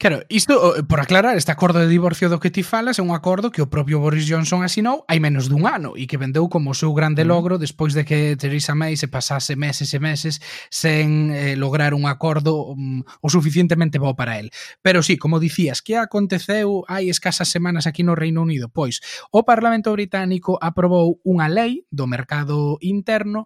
Claro, 0.00 0.22
isto, 0.30 0.82
por 0.88 0.98
aclarar, 0.98 1.36
este 1.36 1.52
acordo 1.52 1.78
de 1.78 1.86
divorcio 1.86 2.30
do 2.30 2.40
que 2.40 2.48
ti 2.48 2.64
falas 2.64 2.96
é 2.96 3.04
un 3.04 3.12
acordo 3.12 3.52
que 3.52 3.60
o 3.60 3.68
propio 3.68 4.00
Boris 4.00 4.24
Johnson 4.24 4.64
asinou 4.64 5.04
hai 5.04 5.20
menos 5.20 5.52
dun 5.52 5.68
ano 5.68 5.92
e 5.92 6.08
que 6.08 6.16
vendeu 6.16 6.48
como 6.48 6.72
o 6.72 6.78
seu 6.80 6.96
grande 6.96 7.20
mm. 7.20 7.28
logro 7.28 7.60
despois 7.60 7.92
de 7.92 8.08
que 8.08 8.32
Theresa 8.32 8.72
May 8.72 8.96
se 8.96 9.12
pasase 9.12 9.60
meses 9.60 9.92
e 9.92 10.00
meses 10.00 10.40
sen 10.72 11.36
eh, 11.36 11.52
lograr 11.52 11.92
un 11.92 12.08
acordo 12.08 12.72
um, 12.72 13.04
o 13.20 13.28
suficientemente 13.28 14.00
bo 14.00 14.16
para 14.16 14.40
el. 14.40 14.48
Pero 14.80 15.04
sí, 15.04 15.20
como 15.20 15.36
dicías, 15.36 15.84
que 15.84 16.00
aconteceu 16.00 16.80
hai 16.88 17.12
escasas 17.12 17.52
semanas 17.52 17.84
aquí 17.84 18.00
no 18.00 18.16
Reino 18.16 18.40
Unido? 18.40 18.72
Pois, 18.72 19.04
o 19.28 19.44
Parlamento 19.44 19.92
Británico 19.92 20.56
aprobou 20.64 21.20
unha 21.28 21.44
lei 21.52 21.84
do 21.92 22.08
mercado 22.08 22.80
interno 22.80 23.44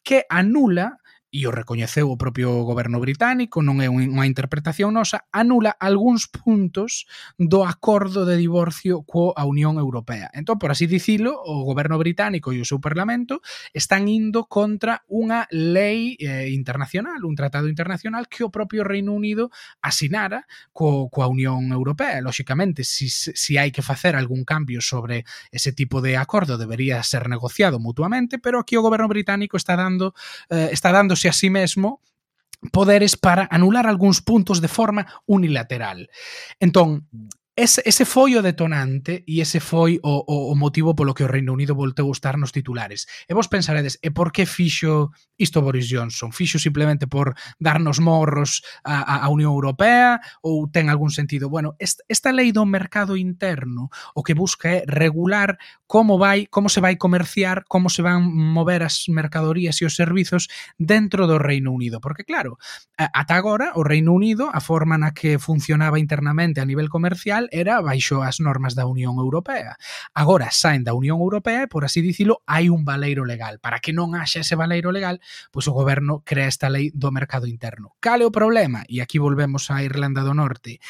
que 0.00 0.24
anula 0.32 0.96
e 1.30 1.46
o 1.46 1.54
recoñeceu 1.54 2.10
o 2.10 2.18
propio 2.18 2.66
goberno 2.66 2.98
británico, 2.98 3.62
non 3.62 3.78
é 3.78 3.86
unha 3.86 4.26
interpretación 4.26 4.90
nosa, 4.90 5.30
anula 5.30 5.78
algúns 5.78 6.26
puntos 6.26 7.06
do 7.38 7.62
acordo 7.62 8.26
de 8.26 8.34
divorcio 8.34 9.06
coa 9.06 9.46
Unión 9.46 9.78
Europea. 9.78 10.26
Entón, 10.34 10.58
por 10.58 10.74
así 10.74 10.90
dicilo, 10.90 11.38
o 11.38 11.62
goberno 11.62 12.02
británico 12.02 12.50
e 12.50 12.58
o 12.58 12.66
seu 12.66 12.82
parlamento 12.82 13.38
están 13.70 14.10
indo 14.10 14.50
contra 14.50 15.06
unha 15.06 15.46
lei 15.54 16.18
eh, 16.18 16.50
internacional, 16.50 17.22
un 17.22 17.38
tratado 17.38 17.70
internacional 17.70 18.26
que 18.26 18.42
o 18.42 18.50
propio 18.50 18.82
Reino 18.82 19.14
Unido 19.14 19.54
asinara 19.78 20.50
co, 20.74 21.06
coa 21.14 21.30
Unión 21.30 21.70
Europea. 21.70 22.18
Lóxicamente, 22.18 22.82
si, 22.82 23.06
si 23.06 23.54
hai 23.54 23.70
que 23.70 23.86
facer 23.86 24.18
algún 24.18 24.42
cambio 24.42 24.82
sobre 24.82 25.22
ese 25.54 25.70
tipo 25.70 26.02
de 26.02 26.18
acordo, 26.18 26.58
debería 26.58 26.98
ser 27.06 27.30
negociado 27.30 27.78
mutuamente, 27.78 28.42
pero 28.42 28.58
aquí 28.58 28.74
o 28.74 28.82
goberno 28.82 29.06
británico 29.06 29.54
está 29.54 29.78
dando 29.78 30.10
eh, 30.50 30.74
está 30.74 30.90
dando 30.90 31.19
dándose 31.20 31.28
a 31.28 31.32
sí 31.32 31.50
mesmo 31.50 32.00
poderes 32.72 33.16
para 33.16 33.48
anular 33.50 33.86
algúns 33.86 34.20
puntos 34.20 34.60
de 34.60 34.68
forma 34.68 35.06
unilateral. 35.26 36.10
Entón, 36.60 37.08
ese, 37.60 37.82
ese 37.84 38.04
foi 38.04 38.36
o 38.36 38.42
detonante 38.42 39.22
e 39.28 39.40
ese 39.40 39.60
foi 39.60 40.00
o, 40.02 40.24
o, 40.24 40.52
o 40.52 40.54
motivo 40.56 40.96
polo 40.96 41.12
que 41.12 41.24
o 41.24 41.28
Reino 41.28 41.52
Unido 41.52 41.74
volteu 41.76 42.08
a 42.08 42.16
estar 42.16 42.40
nos 42.40 42.52
titulares. 42.52 43.06
E 43.28 43.34
vos 43.34 43.48
pensaredes, 43.52 44.00
e 44.00 44.08
por 44.10 44.32
que 44.32 44.46
fixo 44.46 45.12
isto 45.36 45.60
Boris 45.60 45.84
Johnson? 45.86 46.32
Fixo 46.32 46.58
simplemente 46.58 47.06
por 47.06 47.36
darnos 47.60 48.00
morros 48.00 48.62
a, 48.82 49.24
a 49.24 49.28
Unión 49.28 49.52
Europea 49.52 50.24
ou 50.40 50.72
ten 50.72 50.88
algún 50.88 51.12
sentido? 51.12 51.52
Bueno, 51.52 51.76
esta, 51.76 52.00
esta 52.08 52.32
lei 52.32 52.48
do 52.48 52.64
mercado 52.64 53.12
interno 53.12 53.92
o 54.16 54.24
que 54.24 54.32
busca 54.32 54.80
é 54.80 54.88
regular 54.88 55.60
como 55.84 56.16
vai, 56.16 56.46
como 56.46 56.72
se 56.72 56.80
vai 56.80 56.96
comerciar, 56.96 57.68
como 57.68 57.90
se 57.92 58.00
van 58.00 58.24
mover 58.24 58.80
as 58.80 59.04
mercadorías 59.12 59.82
e 59.82 59.84
os 59.84 59.98
servizos 59.98 60.48
dentro 60.80 61.28
do 61.28 61.36
Reino 61.36 61.76
Unido. 61.76 62.00
Porque 62.00 62.24
claro, 62.24 62.56
ata 62.96 63.36
agora 63.36 63.76
o 63.76 63.84
Reino 63.84 64.16
Unido, 64.16 64.48
a 64.48 64.64
forma 64.64 64.96
na 64.96 65.12
que 65.12 65.36
funcionaba 65.36 66.00
internamente 66.00 66.62
a 66.62 66.64
nivel 66.64 66.88
comercial 66.88 67.49
era 67.52 67.82
baixo 67.82 68.22
as 68.22 68.40
normas 68.40 68.74
da 68.74 68.86
Unión 68.86 69.18
Europea. 69.18 69.76
Agora 70.14 70.48
saen 70.50 70.82
da 70.82 70.94
Unión 70.94 71.20
Europea 71.20 71.66
e, 71.66 71.70
por 71.70 71.84
así 71.84 72.00
dicilo, 72.00 72.42
hai 72.46 72.70
un 72.70 72.86
valeiro 72.86 73.26
legal. 73.26 73.58
Para 73.60 73.78
que 73.78 73.92
non 73.92 74.14
haxa 74.14 74.40
ese 74.40 74.56
valeiro 74.56 74.90
legal, 74.90 75.20
pois 75.50 75.68
o 75.68 75.76
goberno 75.76 76.22
crea 76.24 76.48
esta 76.48 76.70
lei 76.70 76.90
do 76.94 77.10
mercado 77.10 77.46
interno. 77.46 77.94
Cale 78.00 78.24
o 78.24 78.34
problema? 78.34 78.82
E 78.88 79.02
aquí 79.02 79.18
volvemos 79.18 79.70
a 79.70 79.82
Irlanda 79.82 80.22
do 80.22 80.34
Norte. 80.34 80.80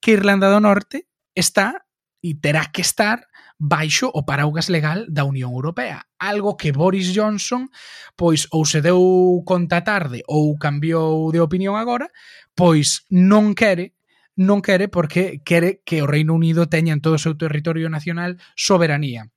Que 0.00 0.16
Irlanda 0.16 0.48
do 0.48 0.60
Norte 0.62 1.06
está 1.34 1.84
e 2.24 2.40
terá 2.40 2.72
que 2.72 2.80
estar 2.80 3.28
baixo 3.58 4.10
o 4.12 4.24
paraugas 4.24 4.68
legal 4.68 5.06
da 5.08 5.24
Unión 5.24 5.52
Europea, 5.52 6.06
algo 6.18 6.56
que 6.56 6.72
Boris 6.72 7.14
Johnson 7.14 7.68
pois 8.16 8.48
ou 8.50 8.66
se 8.66 8.82
deu 8.82 9.42
conta 9.46 9.82
tarde 9.82 10.22
ou 10.26 10.58
cambiou 10.58 11.30
de 11.30 11.40
opinión 11.40 11.76
agora, 11.76 12.10
pois 12.54 13.06
non 13.10 13.54
quere 13.54 13.93
non 14.34 14.62
quere 14.62 14.90
porque 14.90 15.40
quere 15.46 15.82
que 15.86 16.02
o 16.02 16.10
Reino 16.10 16.34
Unido 16.34 16.66
teña 16.66 16.92
en 16.94 17.02
todo 17.02 17.16
o 17.16 17.22
seu 17.22 17.38
territorio 17.38 17.86
nacional 17.90 18.42
soberanía 18.58 19.30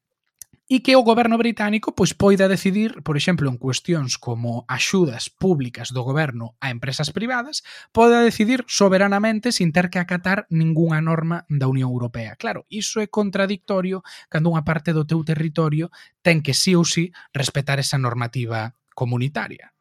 e 0.67 0.83
que 0.83 0.99
o 0.99 1.05
goberno 1.07 1.39
británico 1.39 1.95
pois 1.95 2.11
poida 2.11 2.51
decidir, 2.51 2.99
por 2.99 3.15
exemplo, 3.15 3.47
en 3.47 3.55
cuestións 3.55 4.19
como 4.19 4.67
axudas 4.67 5.31
públicas 5.31 5.95
do 5.95 6.03
goberno 6.03 6.59
a 6.59 6.67
empresas 6.75 7.15
privadas, 7.15 7.63
poida 7.95 8.19
decidir 8.19 8.67
soberanamente 8.67 9.55
sin 9.55 9.71
ter 9.71 9.87
que 9.87 10.03
acatar 10.03 10.43
ningunha 10.51 10.99
norma 10.99 11.47
da 11.47 11.71
Unión 11.71 11.87
Europea. 11.87 12.35
Claro, 12.35 12.67
iso 12.67 12.99
é 12.99 13.07
contradictorio 13.07 14.03
cando 14.27 14.51
unha 14.51 14.67
parte 14.67 14.91
do 14.91 15.07
teu 15.07 15.23
territorio 15.23 15.87
ten 16.19 16.43
que 16.43 16.51
sí 16.51 16.75
ou 16.75 16.83
sí 16.83 17.15
respetar 17.31 17.79
esa 17.79 17.95
normativa 17.95 18.75
comunitaria. 18.91 19.76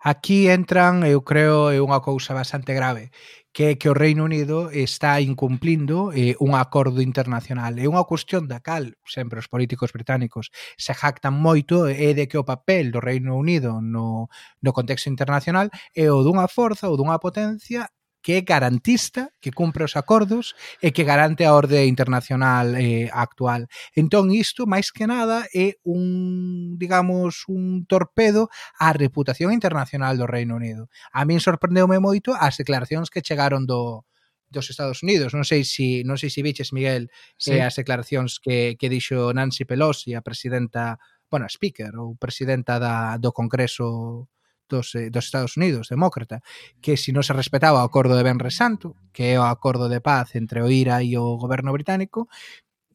Aquí 0.00 0.48
entran, 0.48 1.04
eu 1.04 1.22
creo, 1.22 1.70
é 1.70 1.78
unha 1.80 2.00
cousa 2.00 2.32
bastante 2.34 2.72
grave, 2.72 3.10
que 3.52 3.76
que 3.76 3.88
o 3.92 3.94
Reino 3.94 4.24
Unido 4.24 4.72
está 4.72 5.20
incumplindo 5.20 6.10
eh, 6.12 6.36
un 6.40 6.56
acordo 6.56 7.04
internacional. 7.04 7.76
É 7.78 7.86
unha 7.86 8.04
cuestión 8.08 8.48
da 8.48 8.64
cal 8.64 8.96
sempre 9.04 9.38
os 9.38 9.48
políticos 9.48 9.92
británicos 9.92 10.50
se 10.76 10.92
jactan 10.96 11.36
moito 11.36 11.84
é 11.86 12.16
de 12.16 12.24
que 12.26 12.40
o 12.40 12.48
papel 12.48 12.90
do 12.90 13.00
Reino 13.00 13.36
Unido 13.36 13.80
no, 13.84 14.32
no 14.64 14.70
contexto 14.72 15.12
internacional 15.12 15.68
é 15.92 16.08
o 16.08 16.24
dunha 16.24 16.48
forza 16.48 16.88
ou 16.88 16.96
dunha 16.96 17.20
potencia 17.20 17.92
que 18.22 18.38
é 18.38 18.40
garantista, 18.40 19.34
que 19.42 19.50
cumpre 19.50 19.84
os 19.84 19.98
acordos 19.98 20.54
e 20.78 20.94
que 20.94 21.02
garante 21.02 21.44
a 21.44 21.52
orde 21.52 21.84
internacional 21.90 22.78
eh, 22.78 23.10
actual. 23.12 23.66
Entón 23.98 24.30
isto, 24.30 24.64
máis 24.64 24.94
que 24.94 25.10
nada, 25.10 25.44
é 25.50 25.76
un, 25.82 26.78
digamos, 26.78 27.44
un 27.50 27.84
torpedo 27.90 28.48
á 28.78 28.94
reputación 28.94 29.50
internacional 29.50 30.14
do 30.16 30.30
Reino 30.30 30.54
Unido. 30.54 30.86
A 31.10 31.26
min 31.26 31.42
sorprendeume 31.42 31.98
moito 31.98 32.32
as 32.38 32.56
declaracións 32.56 33.10
que 33.10 33.26
chegaron 33.26 33.66
do, 33.66 34.06
dos 34.52 34.70
Estados 34.70 35.02
Unidos. 35.02 35.34
Non 35.34 35.42
sei 35.42 35.66
se 35.66 35.74
si, 35.74 35.88
non 36.06 36.14
sei 36.14 36.30
se 36.30 36.38
si 36.38 36.46
viches 36.46 36.70
Miguel 36.70 37.10
eh, 37.10 37.18
sí. 37.40 37.52
eh, 37.58 37.66
as 37.66 37.74
declaracións 37.74 38.38
que 38.38 38.78
que 38.78 38.86
dixo 38.92 39.34
Nancy 39.34 39.66
Pelosi, 39.66 40.14
a 40.14 40.22
presidenta, 40.22 41.02
bueno, 41.26 41.48
a 41.48 41.50
speaker 41.50 41.98
ou 41.98 42.14
presidenta 42.14 42.78
da 42.78 43.18
do 43.18 43.34
Congreso 43.34 44.30
dos, 44.72 44.96
eh, 44.96 45.12
dos 45.12 45.28
Estados 45.28 45.60
Unidos, 45.60 45.92
demócrata, 45.92 46.40
que 46.80 46.96
se 46.96 47.08
si 47.08 47.10
non 47.12 47.20
se 47.20 47.36
respetaba 47.36 47.84
o 47.84 47.86
acordo 47.86 48.16
de 48.16 48.24
Benre 48.24 48.48
Santo, 48.48 48.96
que 49.12 49.36
é 49.36 49.36
o 49.36 49.44
acordo 49.44 49.92
de 49.92 50.00
paz 50.00 50.32
entre 50.32 50.64
o 50.64 50.72
IRA 50.72 51.04
e 51.04 51.20
o 51.20 51.36
goberno 51.36 51.76
británico, 51.76 52.32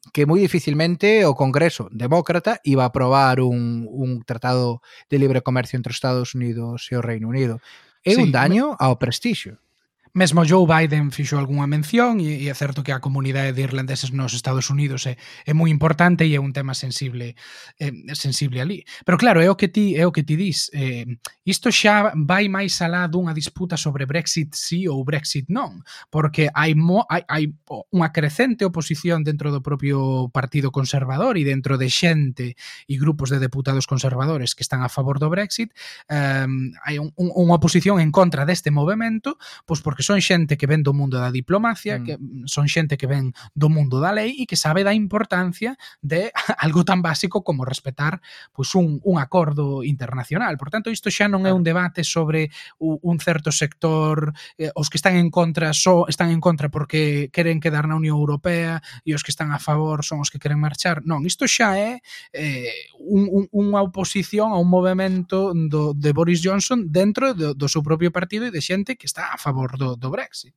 que 0.10 0.26
moi 0.26 0.42
dificilmente 0.42 1.22
o 1.30 1.38
Congreso 1.38 1.92
demócrata 1.94 2.58
iba 2.66 2.88
a 2.88 2.90
aprobar 2.90 3.44
un, 3.44 3.86
un 3.86 4.26
tratado 4.26 4.82
de 5.12 5.22
libre 5.22 5.46
comercio 5.46 5.78
entre 5.78 5.92
os 5.94 6.00
Estados 6.00 6.34
Unidos 6.34 6.90
e 6.90 6.98
o 6.98 7.06
Reino 7.06 7.30
Unido. 7.30 7.62
É 8.02 8.16
sí, 8.16 8.22
un 8.24 8.32
daño 8.32 8.74
ao 8.80 8.98
prestixio. 8.98 9.60
Mesmo 10.18 10.44
Joe 10.44 10.66
Biden 10.66 11.12
fixo 11.12 11.38
algunha 11.38 11.68
mención 11.68 12.18
e, 12.18 12.42
e 12.42 12.50
é 12.50 12.56
certo 12.58 12.82
que 12.82 12.90
a 12.90 12.98
comunidade 12.98 13.54
de 13.54 13.62
irlandeses 13.62 14.10
nos 14.10 14.34
Estados 14.34 14.74
Unidos 14.74 15.06
é, 15.06 15.14
é 15.46 15.54
moi 15.54 15.70
importante 15.70 16.26
e 16.26 16.34
é 16.34 16.42
un 16.42 16.58
tema 16.58 16.74
sensible 16.74 17.38
é, 17.78 17.94
sensible 18.18 18.58
ali. 18.58 18.82
Pero 19.06 19.22
claro, 19.22 19.46
é 19.46 19.50
o 19.54 19.54
que 19.54 19.70
ti 19.70 19.94
é 19.94 20.10
o 20.10 20.12
que 20.12 20.26
ti 20.26 20.34
dis. 20.34 20.74
Eh, 20.74 21.06
isto 21.46 21.70
xa 21.70 22.18
vai 22.18 22.50
máis 22.50 22.82
alá 22.82 23.06
dunha 23.06 23.30
disputa 23.30 23.78
sobre 23.78 24.10
Brexit 24.10 24.58
sí 24.58 24.90
ou 24.90 25.06
Brexit 25.06 25.54
non, 25.54 25.86
porque 26.10 26.50
hai, 26.50 26.74
mo, 26.74 27.06
hai, 27.14 27.22
hai 27.30 27.54
unha 27.94 28.10
crecente 28.10 28.66
oposición 28.66 29.22
dentro 29.22 29.54
do 29.54 29.62
propio 29.62 30.34
Partido 30.34 30.74
Conservador 30.74 31.38
e 31.38 31.46
dentro 31.46 31.78
de 31.78 31.94
xente 31.94 32.58
e 32.90 32.94
grupos 32.98 33.30
de 33.30 33.38
deputados 33.38 33.86
conservadores 33.86 34.58
que 34.58 34.66
están 34.66 34.82
a 34.82 34.90
favor 34.90 35.22
do 35.22 35.30
Brexit, 35.30 35.78
eh, 36.10 36.50
hai 36.90 36.98
un, 36.98 37.14
un, 37.22 37.30
unha 37.38 37.62
oposición 37.62 38.02
en 38.02 38.10
contra 38.10 38.50
deste 38.50 38.74
movimento, 38.74 39.38
pois 39.70 39.86
porque 39.86 40.07
son 40.08 40.24
xente 40.24 40.56
que 40.56 40.72
ven 40.72 40.88
do 40.88 40.96
mundo 40.96 41.20
da 41.20 41.28
diplomacia, 41.36 42.00
mm. 42.00 42.04
que 42.08 42.14
son 42.48 42.72
xente 42.72 42.96
que 42.96 43.12
ven 43.12 43.36
do 43.52 43.68
mundo 43.68 44.00
da 44.00 44.16
lei 44.16 44.40
e 44.40 44.48
que 44.48 44.56
sabe 44.56 44.88
da 44.88 44.96
importancia 44.96 45.76
de 46.00 46.32
algo 46.64 46.88
tan 46.88 47.04
básico 47.04 47.44
como 47.44 47.68
respetar 47.68 48.24
pois 48.56 48.72
un, 48.80 49.04
un 49.04 49.20
acordo 49.20 49.84
internacional. 49.84 50.56
Por 50.56 50.72
tanto, 50.72 50.88
isto 50.88 51.12
xa 51.12 51.28
non 51.28 51.44
é 51.44 51.52
un 51.52 51.68
debate 51.68 52.08
sobre 52.08 52.48
un 52.80 53.20
certo 53.20 53.52
sector, 53.52 54.32
eh, 54.56 54.72
os 54.80 54.88
que 54.88 54.96
están 54.96 55.20
en 55.20 55.28
contra 55.28 55.76
só 55.76 56.08
están 56.08 56.32
en 56.32 56.40
contra 56.40 56.72
porque 56.72 57.30
queren 57.36 57.60
quedar 57.60 57.88
na 57.88 58.00
Unión 58.00 58.16
Europea 58.16 58.80
e 59.04 59.12
os 59.12 59.24
que 59.24 59.36
están 59.36 59.52
a 59.52 59.60
favor 59.60 60.08
son 60.08 60.24
os 60.24 60.32
que 60.32 60.40
queren 60.40 60.64
marchar. 60.64 61.04
Non, 61.04 61.28
isto 61.28 61.46
xa 61.46 61.76
é 61.76 62.00
eh, 62.32 62.72
un, 63.00 63.28
un, 63.28 63.44
unha 63.52 63.84
oposición 63.84 64.56
a 64.56 64.58
un 64.60 64.70
movimento 64.72 65.52
do, 65.54 65.92
de 65.92 66.12
Boris 66.16 66.40
Johnson 66.40 66.88
dentro 66.88 67.36
do, 67.36 67.52
do 67.52 67.68
seu 67.68 67.84
propio 67.84 68.12
partido 68.12 68.48
e 68.48 68.54
de 68.54 68.64
xente 68.64 68.96
que 68.96 69.08
está 69.08 69.32
a 69.32 69.40
favor 69.40 69.80
do, 69.80 69.87
do, 69.96 70.10
Brexit. 70.12 70.54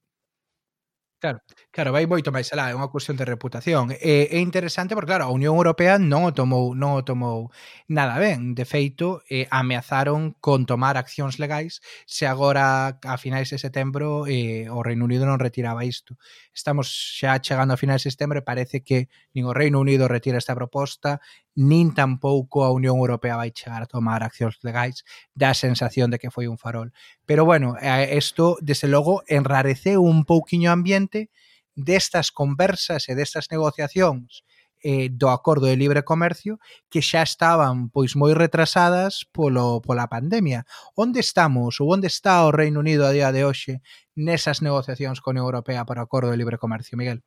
Claro, 1.20 1.38
claro, 1.70 1.92
vai 1.92 2.08
moito 2.08 2.32
máis 2.32 2.49
alá, 2.49 2.72
é 2.72 2.75
unha 2.75 2.88
cuestión 2.88 3.20
de 3.20 3.28
reputación. 3.28 3.92
É, 3.92 4.32
é 4.32 4.40
interesante 4.40 4.96
porque, 4.96 5.12
claro, 5.12 5.28
a 5.28 5.34
Unión 5.37 5.52
Europea 5.52 6.00
non 6.00 6.25
o 6.25 6.32
tomou, 6.32 6.72
non 6.72 6.96
o 6.96 7.04
tomou 7.04 7.52
nada 7.92 8.16
ben. 8.16 8.56
De 8.56 8.64
feito, 8.64 9.20
eh, 9.28 9.44
ameazaron 9.52 10.32
con 10.40 10.64
tomar 10.64 10.96
accións 10.96 11.37
legais 11.37 11.84
se 12.08 12.25
agora 12.25 12.96
a 13.04 13.16
finais 13.20 13.52
de 13.52 13.60
setembro 13.60 14.25
eh, 14.32 14.72
o 14.72 14.80
Reino 14.80 15.04
Unido 15.04 15.28
non 15.28 15.37
retiraba 15.37 15.84
isto. 15.84 16.16
Estamos 16.56 16.88
xa 16.88 17.37
chegando 17.44 17.76
a 17.76 17.80
finais 17.82 18.00
de 18.00 18.08
setembro 18.08 18.40
e 18.40 18.49
parece 18.49 18.80
que 18.80 19.12
nin 19.37 19.44
o 19.44 19.52
Reino 19.52 19.76
Unido 19.76 20.08
retira 20.08 20.40
esta 20.40 20.56
proposta 20.56 21.20
nin 21.54 21.95
tampouco 21.95 22.64
a 22.64 22.73
Unión 22.73 22.99
Europea 22.99 23.37
vai 23.37 23.50
chegar 23.50 23.83
a 23.83 23.90
tomar 23.90 24.23
accións 24.23 24.59
legais 24.62 25.02
da 25.35 25.54
sensación 25.54 26.11
de 26.11 26.19
que 26.19 26.30
foi 26.30 26.47
un 26.47 26.59
farol. 26.59 26.92
Pero 27.26 27.45
bueno, 27.45 27.75
isto, 28.14 28.57
desde 28.62 28.88
logo, 28.88 29.23
enrareceu 29.26 30.02
un 30.02 30.25
pouquiño 30.25 30.71
o 30.71 30.76
ambiente 30.76 31.30
destas 31.75 32.30
conversas 32.30 33.09
e 33.09 33.14
destas 33.14 33.50
negociacións 33.50 34.45
eh, 34.83 35.09
do 35.12 35.28
acordo 35.28 35.66
de 35.66 35.76
libre 35.76 36.02
comercio 36.04 36.59
que 36.88 37.02
xa 37.04 37.23
estaban 37.23 37.92
pois 37.92 38.16
moi 38.16 38.33
retrasadas 38.33 39.28
polo 39.37 39.85
pola 39.85 40.09
pandemia. 40.09 40.64
Onde 40.97 41.21
estamos 41.21 41.80
ou 41.80 41.92
onde 41.92 42.09
está 42.09 42.45
o 42.47 42.54
Reino 42.54 42.80
Unido 42.80 43.04
a 43.04 43.12
día 43.12 43.30
de 43.33 43.45
hoxe 43.45 43.85
nesas 44.16 44.64
negociacións 44.64 45.21
con 45.21 45.37
a 45.37 45.45
Unión 45.45 45.47
Europea 45.50 45.85
para 45.85 46.02
o 46.02 46.07
acordo 46.07 46.33
de 46.33 46.40
libre 46.40 46.57
comercio, 46.57 46.97
Miguel? 46.97 47.21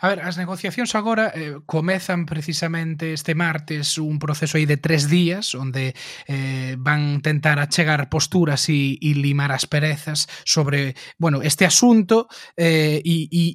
A 0.00 0.08
ver, 0.08 0.20
as 0.22 0.38
negociacións 0.38 0.94
agora 0.94 1.32
eh, 1.34 1.58
comezan 1.66 2.24
precisamente 2.24 3.12
este 3.12 3.34
martes 3.34 3.98
un 3.98 4.18
proceso 4.18 4.56
aí 4.56 4.66
de 4.66 4.78
tres 4.78 5.10
días 5.10 5.54
onde 5.54 5.94
eh, 6.26 6.76
van 6.78 7.20
tentar 7.20 7.58
achegar 7.58 8.08
posturas 8.08 8.68
e, 8.68 8.96
e 9.00 9.14
limar 9.14 9.52
as 9.52 9.66
perezas 9.66 10.28
sobre, 10.44 10.94
bueno, 11.18 11.42
este 11.42 11.66
asunto 11.66 12.28
eh, 12.56 13.02
e, 13.04 13.28
e, 13.30 13.46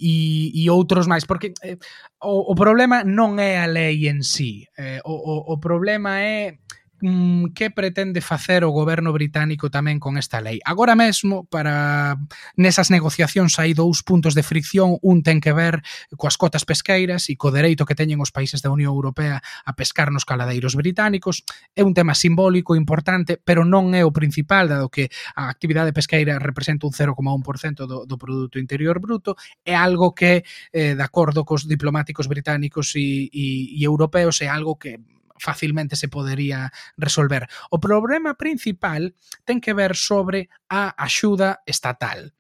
e 0.53 0.63
outros 0.69 1.07
máis, 1.07 1.25
porque 1.25 1.55
eh, 1.63 1.77
o, 2.19 2.51
o 2.51 2.55
problema 2.55 3.03
non 3.03 3.39
é 3.39 3.59
a 3.59 3.67
lei 3.67 4.07
en 4.07 4.21
sí, 4.21 4.67
eh, 4.77 4.99
o, 5.07 5.13
o, 5.13 5.53
o 5.53 5.55
problema 5.59 6.21
é 6.21 6.59
Mm, 7.03 7.47
que 7.47 7.69
pretende 7.69 8.21
facer 8.21 8.63
o 8.63 8.71
goberno 8.71 9.11
británico 9.11 9.67
tamén 9.67 9.99
con 9.99 10.15
esta 10.15 10.39
lei. 10.39 10.63
Agora 10.63 10.95
mesmo, 10.95 11.43
para 11.51 12.15
nesas 12.55 12.87
negociacións 12.87 13.59
hai 13.59 13.75
dous 13.75 14.07
puntos 14.07 14.39
de 14.39 14.39
fricción, 14.39 15.03
un 15.03 15.19
ten 15.19 15.43
que 15.43 15.51
ver 15.51 15.83
coas 16.15 16.39
cotas 16.39 16.63
pesqueiras 16.63 17.27
e 17.27 17.35
co 17.35 17.51
dereito 17.51 17.83
que 17.83 17.99
teñen 17.99 18.23
os 18.23 18.31
países 18.31 18.63
da 18.63 18.71
Unión 18.71 18.95
Europea 18.95 19.43
a 19.43 19.71
pescar 19.75 20.15
nos 20.15 20.23
caladeiros 20.23 20.79
británicos. 20.79 21.43
É 21.75 21.83
un 21.83 21.91
tema 21.91 22.15
simbólico 22.15 22.71
importante, 22.71 23.35
pero 23.35 23.67
non 23.67 23.91
é 23.91 24.07
o 24.07 24.15
principal, 24.15 24.71
dado 24.71 24.87
que 24.87 25.11
a 25.35 25.51
actividade 25.51 25.91
pesqueira 25.91 26.39
representa 26.39 26.87
un 26.87 26.95
0,1% 26.95 27.83
do, 27.83 28.07
do 28.07 28.15
produto 28.15 28.63
interior 28.63 29.03
bruto, 29.03 29.35
é 29.67 29.75
algo 29.75 30.15
que, 30.15 30.47
eh, 30.71 30.95
de 30.95 31.03
acordo 31.03 31.43
cos 31.43 31.67
diplomáticos 31.67 32.31
británicos 32.31 32.95
e, 32.95 33.27
e, 33.27 33.75
e 33.75 33.83
europeos, 33.83 34.39
é 34.39 34.47
algo 34.47 34.79
que 34.79 35.03
facilmente 35.37 35.95
se 35.95 36.07
podería 36.07 36.71
resolver. 36.97 37.47
O 37.69 37.79
problema 37.79 38.35
principal 38.35 39.15
ten 39.45 39.61
que 39.61 39.73
ver 39.73 39.95
sobre 39.95 40.49
a 40.69 40.93
axuda 40.97 41.61
estatal 41.65 42.33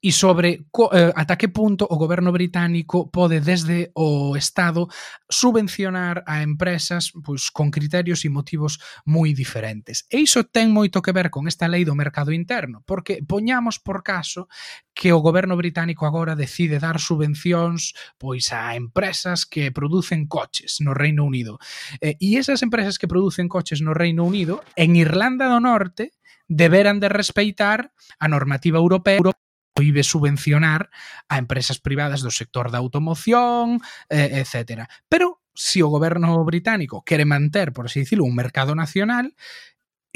e 0.00 0.12
sobre 0.12 0.66
co, 0.70 0.90
eh, 0.92 1.12
ata 1.14 1.36
que 1.36 1.48
punto 1.48 1.86
o 1.88 1.96
goberno 1.96 2.32
británico 2.32 3.10
pode 3.10 3.40
desde 3.40 3.90
o 3.94 4.36
Estado 4.36 4.88
subvencionar 5.28 6.22
a 6.26 6.42
empresas 6.42 7.12
pois 7.24 7.50
con 7.50 7.70
criterios 7.70 8.24
e 8.24 8.30
motivos 8.30 8.78
moi 9.04 9.32
diferentes. 9.32 10.04
E 10.10 10.22
iso 10.22 10.44
ten 10.48 10.70
moito 10.70 11.00
que 11.00 11.14
ver 11.14 11.30
con 11.30 11.48
esta 11.48 11.66
lei 11.66 11.84
do 11.84 11.96
mercado 11.96 12.30
interno, 12.30 12.82
porque 12.86 13.22
poñamos 13.24 13.78
por 13.80 14.02
caso 14.02 14.48
que 14.96 15.12
o 15.12 15.20
goberno 15.20 15.56
británico 15.56 16.06
agora 16.06 16.36
decide 16.36 16.80
dar 16.80 16.96
subvencións 17.00 17.92
pois 18.16 18.52
a 18.52 18.76
empresas 18.76 19.44
que 19.44 19.72
producen 19.72 20.24
coches 20.26 20.80
no 20.80 20.96
Reino 20.96 21.24
Unido. 21.24 21.58
Eh, 22.00 22.16
e 22.20 22.40
esas 22.40 22.64
empresas 22.64 22.96
que 22.96 23.08
producen 23.08 23.48
coches 23.48 23.84
no 23.84 23.92
Reino 23.92 24.24
Unido, 24.24 24.64
en 24.76 24.96
Irlanda 24.96 25.48
do 25.52 25.60
Norte, 25.60 26.16
deberan 26.48 27.00
de 27.00 27.08
respeitar 27.08 27.92
a 28.18 28.26
normativa 28.28 28.78
europea 28.78 29.18
proíbe 29.76 30.02
subvencionar 30.02 30.88
a 31.28 31.36
empresas 31.36 31.76
privadas 31.78 32.24
do 32.24 32.32
sector 32.32 32.72
da 32.72 32.80
automoción, 32.80 33.84
eh, 34.08 34.40
etc. 34.40 34.88
Pero 35.12 35.44
se 35.52 35.76
si 35.76 35.82
o 35.84 35.92
goberno 35.92 36.40
británico 36.48 37.04
quere 37.04 37.28
manter, 37.28 37.76
por 37.76 37.84
así 37.84 38.00
dicilo, 38.00 38.24
un 38.24 38.34
mercado 38.34 38.72
nacional, 38.72 39.36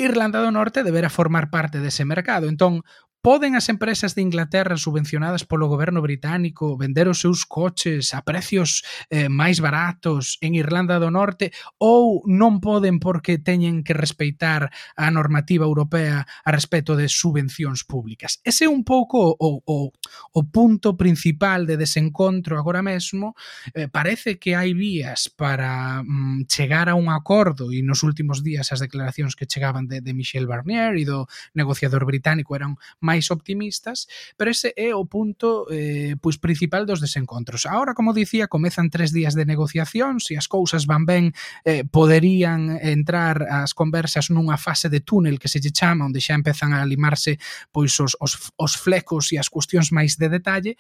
Irlanda 0.00 0.40
do 0.40 0.49
Norte 0.49 0.81
deberá 0.81 1.12
formar 1.12 1.52
parte 1.52 1.85
dese 1.85 2.09
mercado. 2.09 2.49
Entón, 2.49 2.88
Poden 3.23 3.53
as 3.53 3.69
empresas 3.69 4.15
de 4.15 4.23
Inglaterra 4.23 4.81
subvencionadas 4.81 5.45
polo 5.45 5.69
goberno 5.69 6.00
británico 6.00 6.81
vender 6.81 7.05
os 7.05 7.21
seus 7.21 7.45
coches 7.45 8.17
a 8.17 8.25
precios 8.25 8.81
eh, 9.12 9.29
máis 9.29 9.61
baratos 9.61 10.41
en 10.41 10.57
Irlanda 10.57 10.97
do 10.97 11.12
Norte 11.12 11.53
ou 11.77 12.25
non 12.25 12.65
poden 12.65 12.97
porque 12.97 13.37
teñen 13.37 13.85
que 13.85 13.93
respeitar 13.93 14.73
a 14.97 15.12
normativa 15.12 15.69
europea 15.69 16.25
a 16.25 16.49
respecto 16.49 16.97
de 16.97 17.12
subvencións 17.12 17.85
públicas. 17.85 18.41
Ese 18.41 18.65
é 18.65 18.73
un 18.73 18.89
pouco 18.89 19.37
o, 19.37 19.61
o, 19.69 19.93
o 19.93 20.41
punto 20.49 20.97
principal 20.97 21.69
de 21.69 21.77
desencontro 21.77 22.57
agora 22.57 22.81
mesmo. 22.81 23.37
Eh, 23.77 23.93
parece 23.93 24.41
que 24.41 24.57
hai 24.57 24.73
vías 24.73 25.29
para 25.29 26.00
mm, 26.00 26.49
chegar 26.49 26.89
a 26.89 26.97
un 26.97 27.12
acordo 27.12 27.69
e 27.69 27.85
nos 27.85 28.00
últimos 28.00 28.41
días 28.41 28.73
as 28.73 28.81
declaracións 28.81 29.37
que 29.37 29.45
chegaban 29.45 29.85
de, 29.85 30.00
de 30.00 30.17
Michel 30.17 30.49
Barnier 30.49 30.97
e 30.97 31.05
do 31.05 31.29
negociador 31.53 32.09
británico 32.09 32.57
eran 32.57 32.81
máis 33.10 33.10
máis 33.11 33.31
optimistas, 33.31 34.07
pero 34.37 34.50
ese 34.50 34.75
é 34.75 34.90
o 34.95 35.07
punto 35.07 35.67
eh, 35.71 36.17
pois 36.19 36.38
principal 36.38 36.87
dos 36.87 36.99
desencontros. 36.99 37.67
Ahora, 37.67 37.95
como 37.95 38.14
dicía, 38.14 38.47
comezan 38.47 38.90
tres 38.90 39.11
días 39.12 39.35
de 39.35 39.47
negociación, 39.47 40.21
se 40.21 40.37
as 40.37 40.47
cousas 40.47 40.87
van 40.87 41.07
ben, 41.07 41.25
eh, 41.64 41.85
poderían 41.87 42.79
entrar 42.83 43.47
as 43.47 43.73
conversas 43.73 44.31
nunha 44.31 44.59
fase 44.59 44.90
de 44.90 45.00
túnel 45.00 45.38
que 45.38 45.49
se 45.49 45.62
lle 45.62 45.71
chama, 45.71 46.07
onde 46.07 46.21
xa 46.23 46.35
empezan 46.35 46.75
a 46.75 46.85
limarse 46.85 47.38
pois 47.71 47.95
os, 48.00 48.17
os, 48.21 48.52
os 48.57 48.73
flecos 48.76 49.33
e 49.33 49.38
as 49.38 49.49
cuestións 49.49 49.95
máis 49.95 50.19
de 50.19 50.29
detalle. 50.29 50.76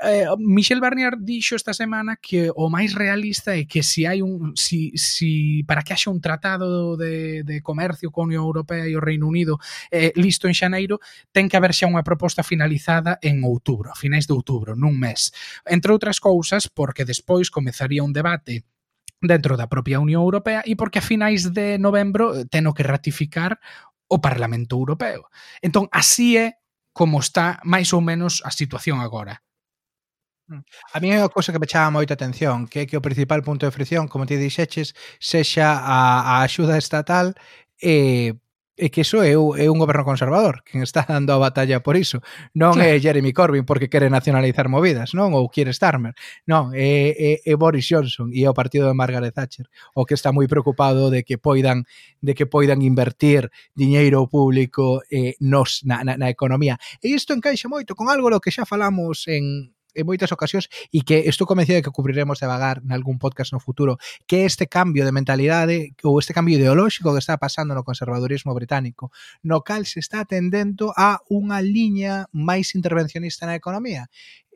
Eh, 0.00 0.28
Michel 0.38 0.80
Barnier 0.80 1.16
dixo 1.16 1.56
esta 1.56 1.72
semana 1.72 2.16
que 2.20 2.52
o 2.52 2.68
máis 2.68 2.92
realista 2.92 3.56
é 3.56 3.64
que 3.64 3.82
se 3.82 4.06
hai 4.06 4.20
un 4.20 4.52
si, 4.56 4.92
si 4.94 5.64
para 5.64 5.82
que 5.82 5.92
haxa 5.92 6.12
un 6.12 6.20
tratado 6.20 6.96
de, 6.96 7.42
de 7.42 7.60
comercio 7.60 8.10
con 8.10 8.26
a 8.26 8.26
Unión 8.26 8.44
Europea 8.44 8.86
e 8.86 8.94
o 8.96 9.00
Reino 9.00 9.26
Unido 9.26 9.58
eh, 9.90 10.12
listo 10.16 10.46
en 10.46 10.54
xaneiro, 10.54 11.00
ten 11.32 11.48
que 11.48 11.56
haber 11.56 11.65
haber 11.66 11.74
xa 11.74 11.90
unha 11.90 12.06
proposta 12.06 12.46
finalizada 12.46 13.18
en 13.18 13.42
outubro, 13.42 13.90
a 13.90 13.98
finais 13.98 14.30
de 14.30 14.34
outubro, 14.38 14.78
nun 14.78 14.94
mes. 14.94 15.34
Entre 15.66 15.90
outras 15.90 16.22
cousas, 16.22 16.70
porque 16.70 17.02
despois 17.02 17.50
comezaría 17.50 18.06
un 18.06 18.14
debate 18.14 18.62
dentro 19.18 19.58
da 19.58 19.66
propia 19.66 19.98
Unión 19.98 20.22
Europea 20.22 20.62
e 20.62 20.78
porque 20.78 21.02
a 21.02 21.04
finais 21.04 21.50
de 21.50 21.82
novembro 21.82 22.38
eh, 22.38 22.46
teno 22.46 22.70
que 22.70 22.86
ratificar 22.86 23.58
o 24.06 24.22
Parlamento 24.22 24.78
Europeo. 24.78 25.26
Entón, 25.58 25.90
así 25.90 26.38
é 26.38 26.62
como 26.94 27.18
está 27.18 27.58
máis 27.66 27.90
ou 27.90 28.00
menos 28.00 28.40
a 28.46 28.54
situación 28.54 29.02
agora. 29.02 29.42
Mm. 30.46 30.62
A 30.94 30.96
mí 31.02 31.10
é 31.10 31.18
unha 31.18 31.32
cousa 31.32 31.50
que 31.50 31.58
me 31.58 31.66
chama 31.66 31.98
moita 31.98 32.14
atención, 32.14 32.70
que 32.70 32.84
é 32.84 32.86
que 32.86 32.94
o 32.94 33.02
principal 33.02 33.42
punto 33.42 33.66
de 33.66 33.74
fricción, 33.74 34.06
como 34.06 34.30
ti 34.30 34.38
dixeches, 34.38 34.94
sexa 35.18 35.82
a, 35.82 36.38
a 36.38 36.46
axuda 36.46 36.78
estatal 36.78 37.34
e 37.82 38.38
é 38.76 38.92
que 38.92 39.00
iso 39.00 39.24
é, 39.24 39.32
é 39.32 39.66
un 39.72 39.78
goberno 39.80 40.04
conservador 40.04 40.60
quen 40.62 40.84
está 40.84 41.04
dando 41.08 41.32
a 41.32 41.40
batalla 41.40 41.80
por 41.80 41.96
iso. 41.96 42.20
Non 42.52 42.76
é 42.76 43.00
Jeremy 43.00 43.32
Corbyn 43.32 43.64
porque 43.64 43.88
quere 43.88 44.12
nacionalizar 44.12 44.68
movidas, 44.68 45.16
non? 45.16 45.32
Ou 45.32 45.48
quere 45.48 45.72
Starmer. 45.72 46.12
Non, 46.44 46.76
é, 46.76 47.16
é, 47.16 47.30
é 47.40 47.52
Boris 47.56 47.88
Johnson 47.88 48.28
e 48.28 48.44
é 48.44 48.48
o 48.48 48.54
partido 48.54 48.84
de 48.88 48.94
Margaret 48.94 49.32
Thatcher 49.32 49.66
o 49.96 50.04
que 50.04 50.12
está 50.12 50.28
moi 50.30 50.44
preocupado 50.44 51.08
de 51.08 51.24
que 51.24 51.40
poidan 51.40 51.88
de 52.20 52.36
que 52.36 52.44
poidan 52.44 52.84
invertir 52.84 53.48
diñeiro 53.72 54.28
público 54.28 55.00
eh, 55.08 55.40
nos 55.40 55.80
na, 55.88 56.04
na, 56.04 56.20
na 56.20 56.28
economía. 56.28 56.76
E 57.00 57.16
isto 57.16 57.32
encaixa 57.32 57.72
moito 57.72 57.96
con 57.96 58.12
algo 58.12 58.28
do 58.28 58.44
que 58.44 58.52
xa 58.52 58.68
falamos 58.68 59.24
en, 59.24 59.75
en 59.96 60.04
moitas 60.04 60.30
ocasións 60.30 60.68
e 60.92 61.00
que 61.00 61.24
estou 61.24 61.48
convencido 61.48 61.80
de 61.80 61.84
que 61.88 61.94
cubriremos 61.94 62.38
de 62.38 62.46
vagar 62.46 62.84
algún 62.92 63.16
podcast 63.16 63.56
no 63.56 63.60
futuro, 63.64 63.96
que 64.28 64.44
este 64.44 64.68
cambio 64.68 65.08
de 65.08 65.16
mentalidade 65.16 65.96
ou 66.04 66.20
este 66.20 66.36
cambio 66.36 66.60
ideolóxico 66.60 67.16
que 67.16 67.22
está 67.24 67.40
pasando 67.40 67.72
no 67.72 67.82
conservadurismo 67.82 68.52
británico, 68.52 69.10
no 69.40 69.64
cal 69.64 69.88
se 69.88 69.98
está 70.04 70.22
atendendo 70.22 70.92
a 70.94 71.24
unha 71.32 71.64
liña 71.64 72.28
máis 72.36 72.76
intervencionista 72.76 73.48
na 73.48 73.56
economía 73.56 74.06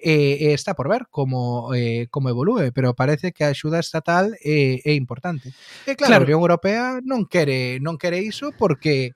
eh, 0.01 0.53
está 0.55 0.75
por 0.75 0.89
ver 0.89 1.07
como 1.11 1.75
eh, 1.75 2.09
como 2.11 2.29
evolúe, 2.29 2.73
pero 2.73 2.95
parece 2.95 3.33
que 3.33 3.45
a 3.45 3.53
axuda 3.53 3.79
estatal 3.79 4.35
eh, 4.45 4.81
é 4.85 4.95
importante. 4.95 5.53
E 5.85 5.95
claro, 5.95 6.17
claro, 6.17 6.23
a 6.25 6.27
Unión 6.27 6.41
Europea 6.41 6.85
non 7.05 7.29
quere 7.29 7.79
non 7.85 8.01
quere 8.01 8.19
iso 8.25 8.53
porque 8.57 9.13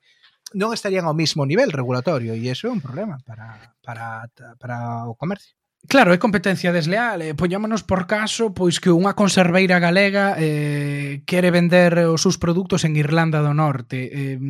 non 0.54 0.70
estarían 0.76 1.08
ao 1.08 1.16
mesmo 1.16 1.42
nivel 1.48 1.72
regulatorio 1.72 2.36
e 2.36 2.40
iso 2.44 2.68
é 2.68 2.72
un 2.72 2.84
problema 2.84 3.18
para, 3.26 3.74
para, 3.82 4.30
para 4.60 4.76
o 5.08 5.16
comercio. 5.16 5.56
Claro, 5.86 6.16
é 6.16 6.18
competencia 6.18 6.72
desleal. 6.72 7.20
Eh, 7.20 7.36
poñámonos 7.36 7.84
por 7.84 8.08
caso 8.08 8.56
pois 8.56 8.80
que 8.80 8.88
unha 8.88 9.12
conserveira 9.12 9.76
galega 9.76 10.32
eh, 10.40 11.20
quere 11.28 11.52
vender 11.52 12.08
os 12.08 12.24
seus 12.24 12.40
produtos 12.40 12.88
en 12.88 12.96
Irlanda 12.96 13.44
do 13.44 13.52
Norte. 13.52 14.08
Eh, 14.08 14.40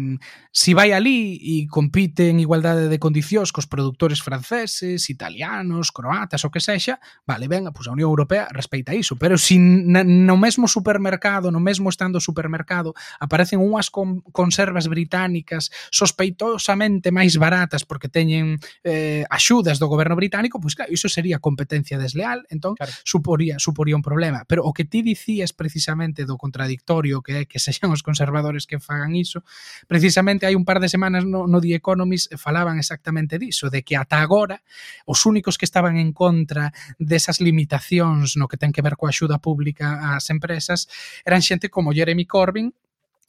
si 0.55 0.79
vai 0.79 0.95
ali 0.95 1.35
e 1.43 1.67
compite 1.67 2.31
en 2.31 2.39
igualdade 2.39 2.87
de 2.87 3.03
condicións 3.03 3.51
cos 3.51 3.67
produtores 3.67 4.23
franceses, 4.23 5.11
italianos, 5.11 5.91
croatas, 5.91 6.47
o 6.47 6.55
que 6.55 6.63
sexa, 6.63 7.03
vale, 7.27 7.51
ben, 7.51 7.67
pois 7.75 7.91
a 7.91 7.97
Unión 7.99 8.15
Europea 8.15 8.47
respeita 8.55 8.95
iso, 8.95 9.19
pero 9.19 9.35
se 9.35 9.59
si 9.59 9.59
no 9.59 10.37
mesmo 10.39 10.71
supermercado, 10.71 11.51
no 11.51 11.59
mesmo 11.59 11.91
estando 11.91 12.23
supermercado, 12.23 12.95
aparecen 13.19 13.59
unhas 13.59 13.91
con, 13.91 14.23
conservas 14.31 14.87
británicas 14.87 15.75
sospeitosamente 15.91 17.11
máis 17.11 17.35
baratas 17.37 17.83
porque 17.83 18.07
teñen 18.07 18.63
eh, 18.87 19.27
axudas 19.27 19.83
do 19.83 19.91
goberno 19.91 20.15
británico, 20.15 20.63
pois 20.63 20.79
claro, 20.79 20.95
iso 20.95 21.11
sería 21.11 21.24
sería 21.25 21.39
competencia 21.39 21.97
desleal, 21.97 22.45
entón 22.51 22.75
claro. 22.75 22.93
suporía, 23.03 23.59
suporía 23.59 23.97
un 23.97 24.03
problema. 24.03 24.45
Pero 24.47 24.65
o 24.65 24.75
que 24.77 24.85
ti 24.85 25.01
dicías 25.01 25.57
precisamente 25.57 26.29
do 26.29 26.37
contradictorio 26.37 27.25
que 27.25 27.33
é 27.33 27.43
que 27.49 27.57
sexan 27.65 27.89
os 27.89 28.05
conservadores 28.05 28.69
que 28.69 28.77
fagan 28.77 29.17
iso, 29.17 29.41
precisamente 29.89 30.45
hai 30.45 30.53
un 30.53 30.69
par 30.69 30.85
de 30.85 30.93
semanas 30.93 31.25
no, 31.25 31.49
no 31.49 31.65
The 31.65 31.81
Economist 31.81 32.29
eh, 32.29 32.37
falaban 32.37 32.77
exactamente 32.77 33.41
diso, 33.41 33.73
de 33.73 33.81
que 33.81 33.97
ata 33.97 34.21
agora 34.21 34.61
os 35.09 35.25
únicos 35.25 35.57
que 35.57 35.65
estaban 35.65 35.97
en 35.97 36.13
contra 36.13 36.77
desas 37.01 37.41
limitacións 37.41 38.37
no 38.37 38.45
que 38.45 38.61
ten 38.61 38.69
que 38.69 38.85
ver 38.85 39.01
coa 39.01 39.09
axuda 39.09 39.41
pública 39.41 40.13
ás 40.13 40.29
empresas 40.29 40.93
eran 41.25 41.41
xente 41.41 41.73
como 41.73 41.97
Jeremy 41.97 42.29
Corbyn 42.29 42.77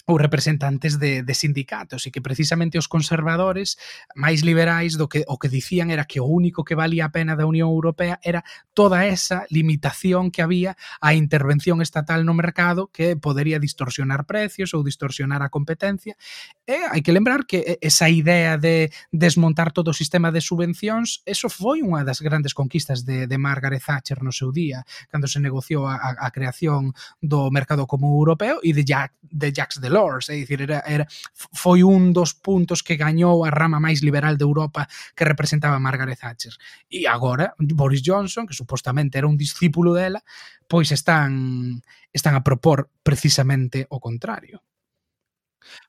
ou 0.06 0.22
representantes 0.22 1.00
de, 1.02 1.26
de 1.26 1.34
sindicatos 1.34 2.06
e 2.06 2.14
que 2.14 2.22
precisamente 2.22 2.78
os 2.78 2.86
conservadores 2.86 3.82
máis 4.14 4.46
liberais 4.46 5.02
do 5.02 5.10
que 5.10 5.26
o 5.26 5.42
que 5.42 5.50
dicían 5.50 5.90
era 5.90 6.06
que 6.06 6.22
o 6.22 6.30
único 6.30 6.62
que 6.62 6.78
valía 6.78 7.10
a 7.10 7.14
pena 7.14 7.34
da 7.34 7.50
Unión 7.50 7.74
Europea 7.74 8.22
era 8.22 8.46
toda 8.78 9.10
esa 9.10 9.50
limitación 9.50 10.30
que 10.30 10.46
había 10.46 10.78
á 11.02 11.18
intervención 11.18 11.82
estatal 11.82 12.22
no 12.22 12.38
mercado 12.38 12.94
que 12.94 13.18
podería 13.18 13.58
distorsionar 13.58 14.30
precios 14.30 14.78
ou 14.78 14.86
distorsionar 14.86 15.42
a 15.42 15.50
competencia. 15.50 16.14
E 16.70 16.86
hai 16.86 17.02
que 17.02 17.10
lembrar 17.10 17.50
que 17.50 17.82
esa 17.82 18.06
idea 18.06 18.62
de 18.62 18.94
desmontar 19.10 19.74
todo 19.74 19.90
o 19.90 19.98
sistema 19.98 20.30
de 20.30 20.46
subvencións 20.46 21.26
eso 21.26 21.50
foi 21.50 21.82
unha 21.82 22.06
das 22.06 22.22
grandes 22.22 22.54
conquistas 22.54 23.10
de, 23.10 23.26
de 23.26 23.38
Margaret 23.42 23.82
Thatcher 23.82 24.22
no 24.22 24.30
seu 24.30 24.54
día 24.54 24.86
cando 25.10 25.26
se 25.26 25.42
negociou 25.42 25.90
a, 25.90 25.98
a, 25.98 26.10
a 26.14 26.30
creación 26.30 26.94
do 27.18 27.50
mercado 27.50 27.90
común 27.90 28.14
europeo 28.14 28.62
e 28.62 28.70
de, 28.70 28.86
Jack, 28.86 29.18
de 29.26 29.50
Jacques 29.50 29.82
Delors 29.82 29.95
Lords, 29.96 30.28
é 30.28 30.36
dicir, 30.36 30.60
era, 30.60 30.84
era, 30.84 31.08
foi 31.56 31.80
un 31.88 32.12
dos 32.12 32.36
puntos 32.36 32.84
que 32.84 33.00
gañou 33.00 33.48
a 33.48 33.50
rama 33.50 33.80
máis 33.80 34.04
liberal 34.04 34.36
de 34.36 34.44
Europa 34.44 34.84
que 35.16 35.24
representaba 35.24 35.80
Margaret 35.80 36.20
Thatcher. 36.20 36.60
E 36.92 37.08
agora, 37.08 37.56
Boris 37.56 38.04
Johnson, 38.04 38.44
que 38.44 38.58
supostamente 38.58 39.16
era 39.16 39.32
un 39.32 39.40
discípulo 39.40 39.96
dela, 39.96 40.20
pois 40.68 40.92
están 40.92 41.80
están 42.12 42.36
a 42.36 42.44
propor 42.44 42.92
precisamente 43.00 43.88
o 43.88 44.04
contrario. 44.04 44.60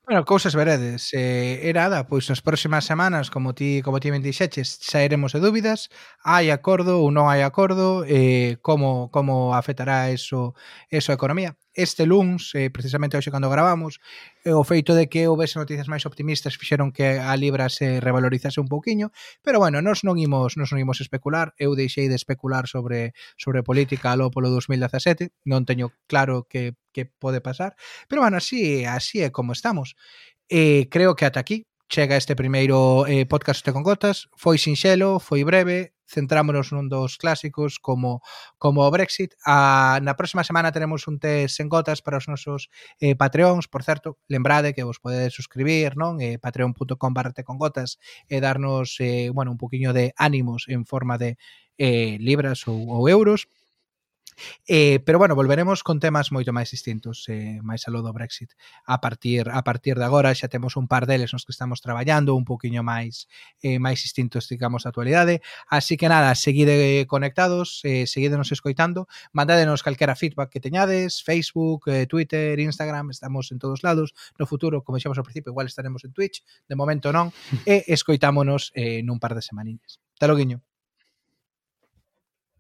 Bueno, 0.08 0.24
cousas 0.24 0.54
veredes. 0.54 1.10
Eh, 1.14 1.66
e 1.68 1.72
nada, 1.74 2.06
pois 2.06 2.30
nas 2.30 2.38
próximas 2.38 2.86
semanas, 2.86 3.26
como 3.26 3.58
ti 3.58 3.82
como 3.82 3.98
ti 3.98 4.14
ben 4.14 4.22
dixeches, 4.22 4.78
sairemos 4.78 5.34
de 5.34 5.42
dúbidas, 5.42 5.90
hai 6.22 6.46
acordo 6.54 7.02
ou 7.02 7.10
non 7.10 7.26
hai 7.26 7.42
acordo, 7.42 8.06
eh, 8.06 8.54
como 8.62 9.10
como 9.10 9.58
afectará 9.58 10.14
eso 10.14 10.54
eso 10.94 11.10
a 11.10 11.18
economía. 11.18 11.58
Este 11.74 12.06
luns, 12.06 12.54
eh, 12.54 12.70
precisamente 12.70 13.18
hoxe 13.18 13.34
cando 13.34 13.50
gravamos, 13.50 13.98
eh, 14.46 14.54
o 14.54 14.62
feito 14.62 14.94
de 14.94 15.10
que 15.10 15.26
houvese 15.26 15.58
noticias 15.58 15.90
máis 15.90 16.06
optimistas 16.06 16.54
fixeron 16.54 16.94
que 16.94 17.18
a 17.18 17.34
libra 17.34 17.66
se 17.66 17.98
revalorizase 17.98 18.62
un 18.62 18.70
pouquiño, 18.70 19.10
pero 19.42 19.58
bueno, 19.58 19.82
nós 19.82 20.06
non 20.06 20.22
imos 20.22 20.54
nós 20.54 20.70
non 20.70 20.78
imos 20.78 21.02
especular, 21.02 21.50
eu 21.58 21.74
deixei 21.74 22.06
de 22.06 22.14
especular 22.14 22.70
sobre 22.70 23.10
sobre 23.34 23.66
política 23.66 24.14
alo 24.14 24.30
polo 24.30 24.54
2017, 24.54 25.34
non 25.50 25.66
teño 25.66 25.90
claro 26.06 26.46
que 26.46 26.78
que 26.96 27.04
pode 27.04 27.44
pasar, 27.44 27.76
pero 28.08 28.22
bueno, 28.24 28.38
así 28.40 28.84
así 28.88 29.20
é 29.20 29.28
como 29.28 29.52
estamos. 29.52 29.95
E 30.48 30.86
creo 30.90 31.16
que 31.16 31.26
ata 31.26 31.40
aquí 31.40 31.66
chega 31.88 32.16
este 32.16 32.34
primeiro 32.34 33.06
eh, 33.06 33.26
podcast 33.26 33.64
de 33.64 33.72
con 33.72 33.82
Gotas. 33.82 34.28
Foi 34.36 34.58
sinxelo, 34.58 35.18
foi 35.18 35.44
breve, 35.44 35.94
centrámonos 36.06 36.70
nun 36.70 36.86
dos 36.86 37.18
clásicos 37.18 37.78
como 37.82 38.22
como 38.58 38.86
o 38.86 38.90
Brexit. 38.90 39.34
A, 39.46 39.98
na 40.02 40.14
próxima 40.14 40.46
semana 40.46 40.70
teremos 40.70 41.06
un 41.10 41.18
test 41.18 41.58
en 41.60 41.68
gotas 41.68 42.02
para 42.02 42.18
os 42.18 42.30
nosos 42.30 42.70
eh, 43.02 43.14
Patreons. 43.18 43.66
Por 43.66 43.82
certo, 43.82 44.18
lembrade 44.30 44.74
que 44.74 44.86
vos 44.86 45.02
podedes 45.02 45.34
suscribir, 45.34 45.98
non? 45.98 46.22
Eh, 46.22 46.38
patreon.com 46.38 47.12
barrate 47.14 47.42
con 47.42 47.58
gotas 47.58 47.98
e 48.30 48.38
eh, 48.38 48.40
darnos 48.42 48.98
eh, 49.02 49.30
bueno, 49.34 49.50
un 49.54 49.58
poquinho 49.58 49.92
de 49.92 50.14
ánimos 50.16 50.66
en 50.70 50.86
forma 50.86 51.18
de 51.18 51.38
eh, 51.78 52.16
libras 52.22 52.66
ou, 52.70 52.86
ou 52.88 53.06
euros 53.10 53.50
Eh, 54.66 55.00
pero 55.04 55.18
bueno, 55.18 55.34
volveremos 55.34 55.82
con 55.82 56.00
temas 56.00 56.32
moito 56.32 56.52
máis 56.52 56.70
distintos 56.70 57.24
eh, 57.28 57.58
máis 57.64 57.84
aló 57.88 58.02
do 58.04 58.12
Brexit. 58.12 58.52
A 58.84 59.00
partir 59.00 59.48
a 59.48 59.62
partir 59.64 59.96
de 59.96 60.04
agora 60.04 60.34
xa 60.34 60.48
temos 60.48 60.76
un 60.76 60.86
par 60.88 61.08
deles 61.08 61.32
nos 61.32 61.44
que 61.44 61.52
estamos 61.52 61.80
traballando 61.80 62.36
un 62.36 62.44
poquinho 62.44 62.82
máis 62.84 63.28
eh, 63.64 63.78
máis 63.78 64.02
distintos 64.04 64.48
digamos 64.48 64.84
da 64.84 64.92
actualidade. 64.92 65.40
Así 65.68 65.96
que 65.96 66.08
nada, 66.08 66.34
seguide 66.34 67.00
eh, 67.00 67.06
conectados 67.06 67.80
eh, 67.84 68.06
seguídenos 68.06 68.52
escoitando. 68.52 69.08
Mandádenos 69.32 69.82
calquera 69.82 70.16
feedback 70.16 70.50
que 70.50 70.60
teñades 70.60 71.22
Facebook, 71.22 71.88
eh, 71.88 72.06
Twitter, 72.06 72.58
Instagram 72.60 73.10
estamos 73.10 73.50
en 73.52 73.58
todos 73.58 73.82
lados. 73.82 74.14
No 74.38 74.46
futuro, 74.46 74.84
como 74.84 75.00
xamos 75.00 75.18
ao 75.18 75.26
principio 75.26 75.50
igual 75.50 75.66
estaremos 75.66 76.04
en 76.04 76.12
Twitch 76.12 76.44
de 76.68 76.74
momento 76.76 77.12
non. 77.12 77.32
E 77.66 77.82
escoitámonos 77.90 78.70
eh, 78.78 79.02
nun 79.02 79.18
par 79.18 79.34
de 79.34 79.42
semaninhas. 79.42 79.98
Hasta 80.14 80.28
logo, 80.28 80.38
guiño. 80.38 80.75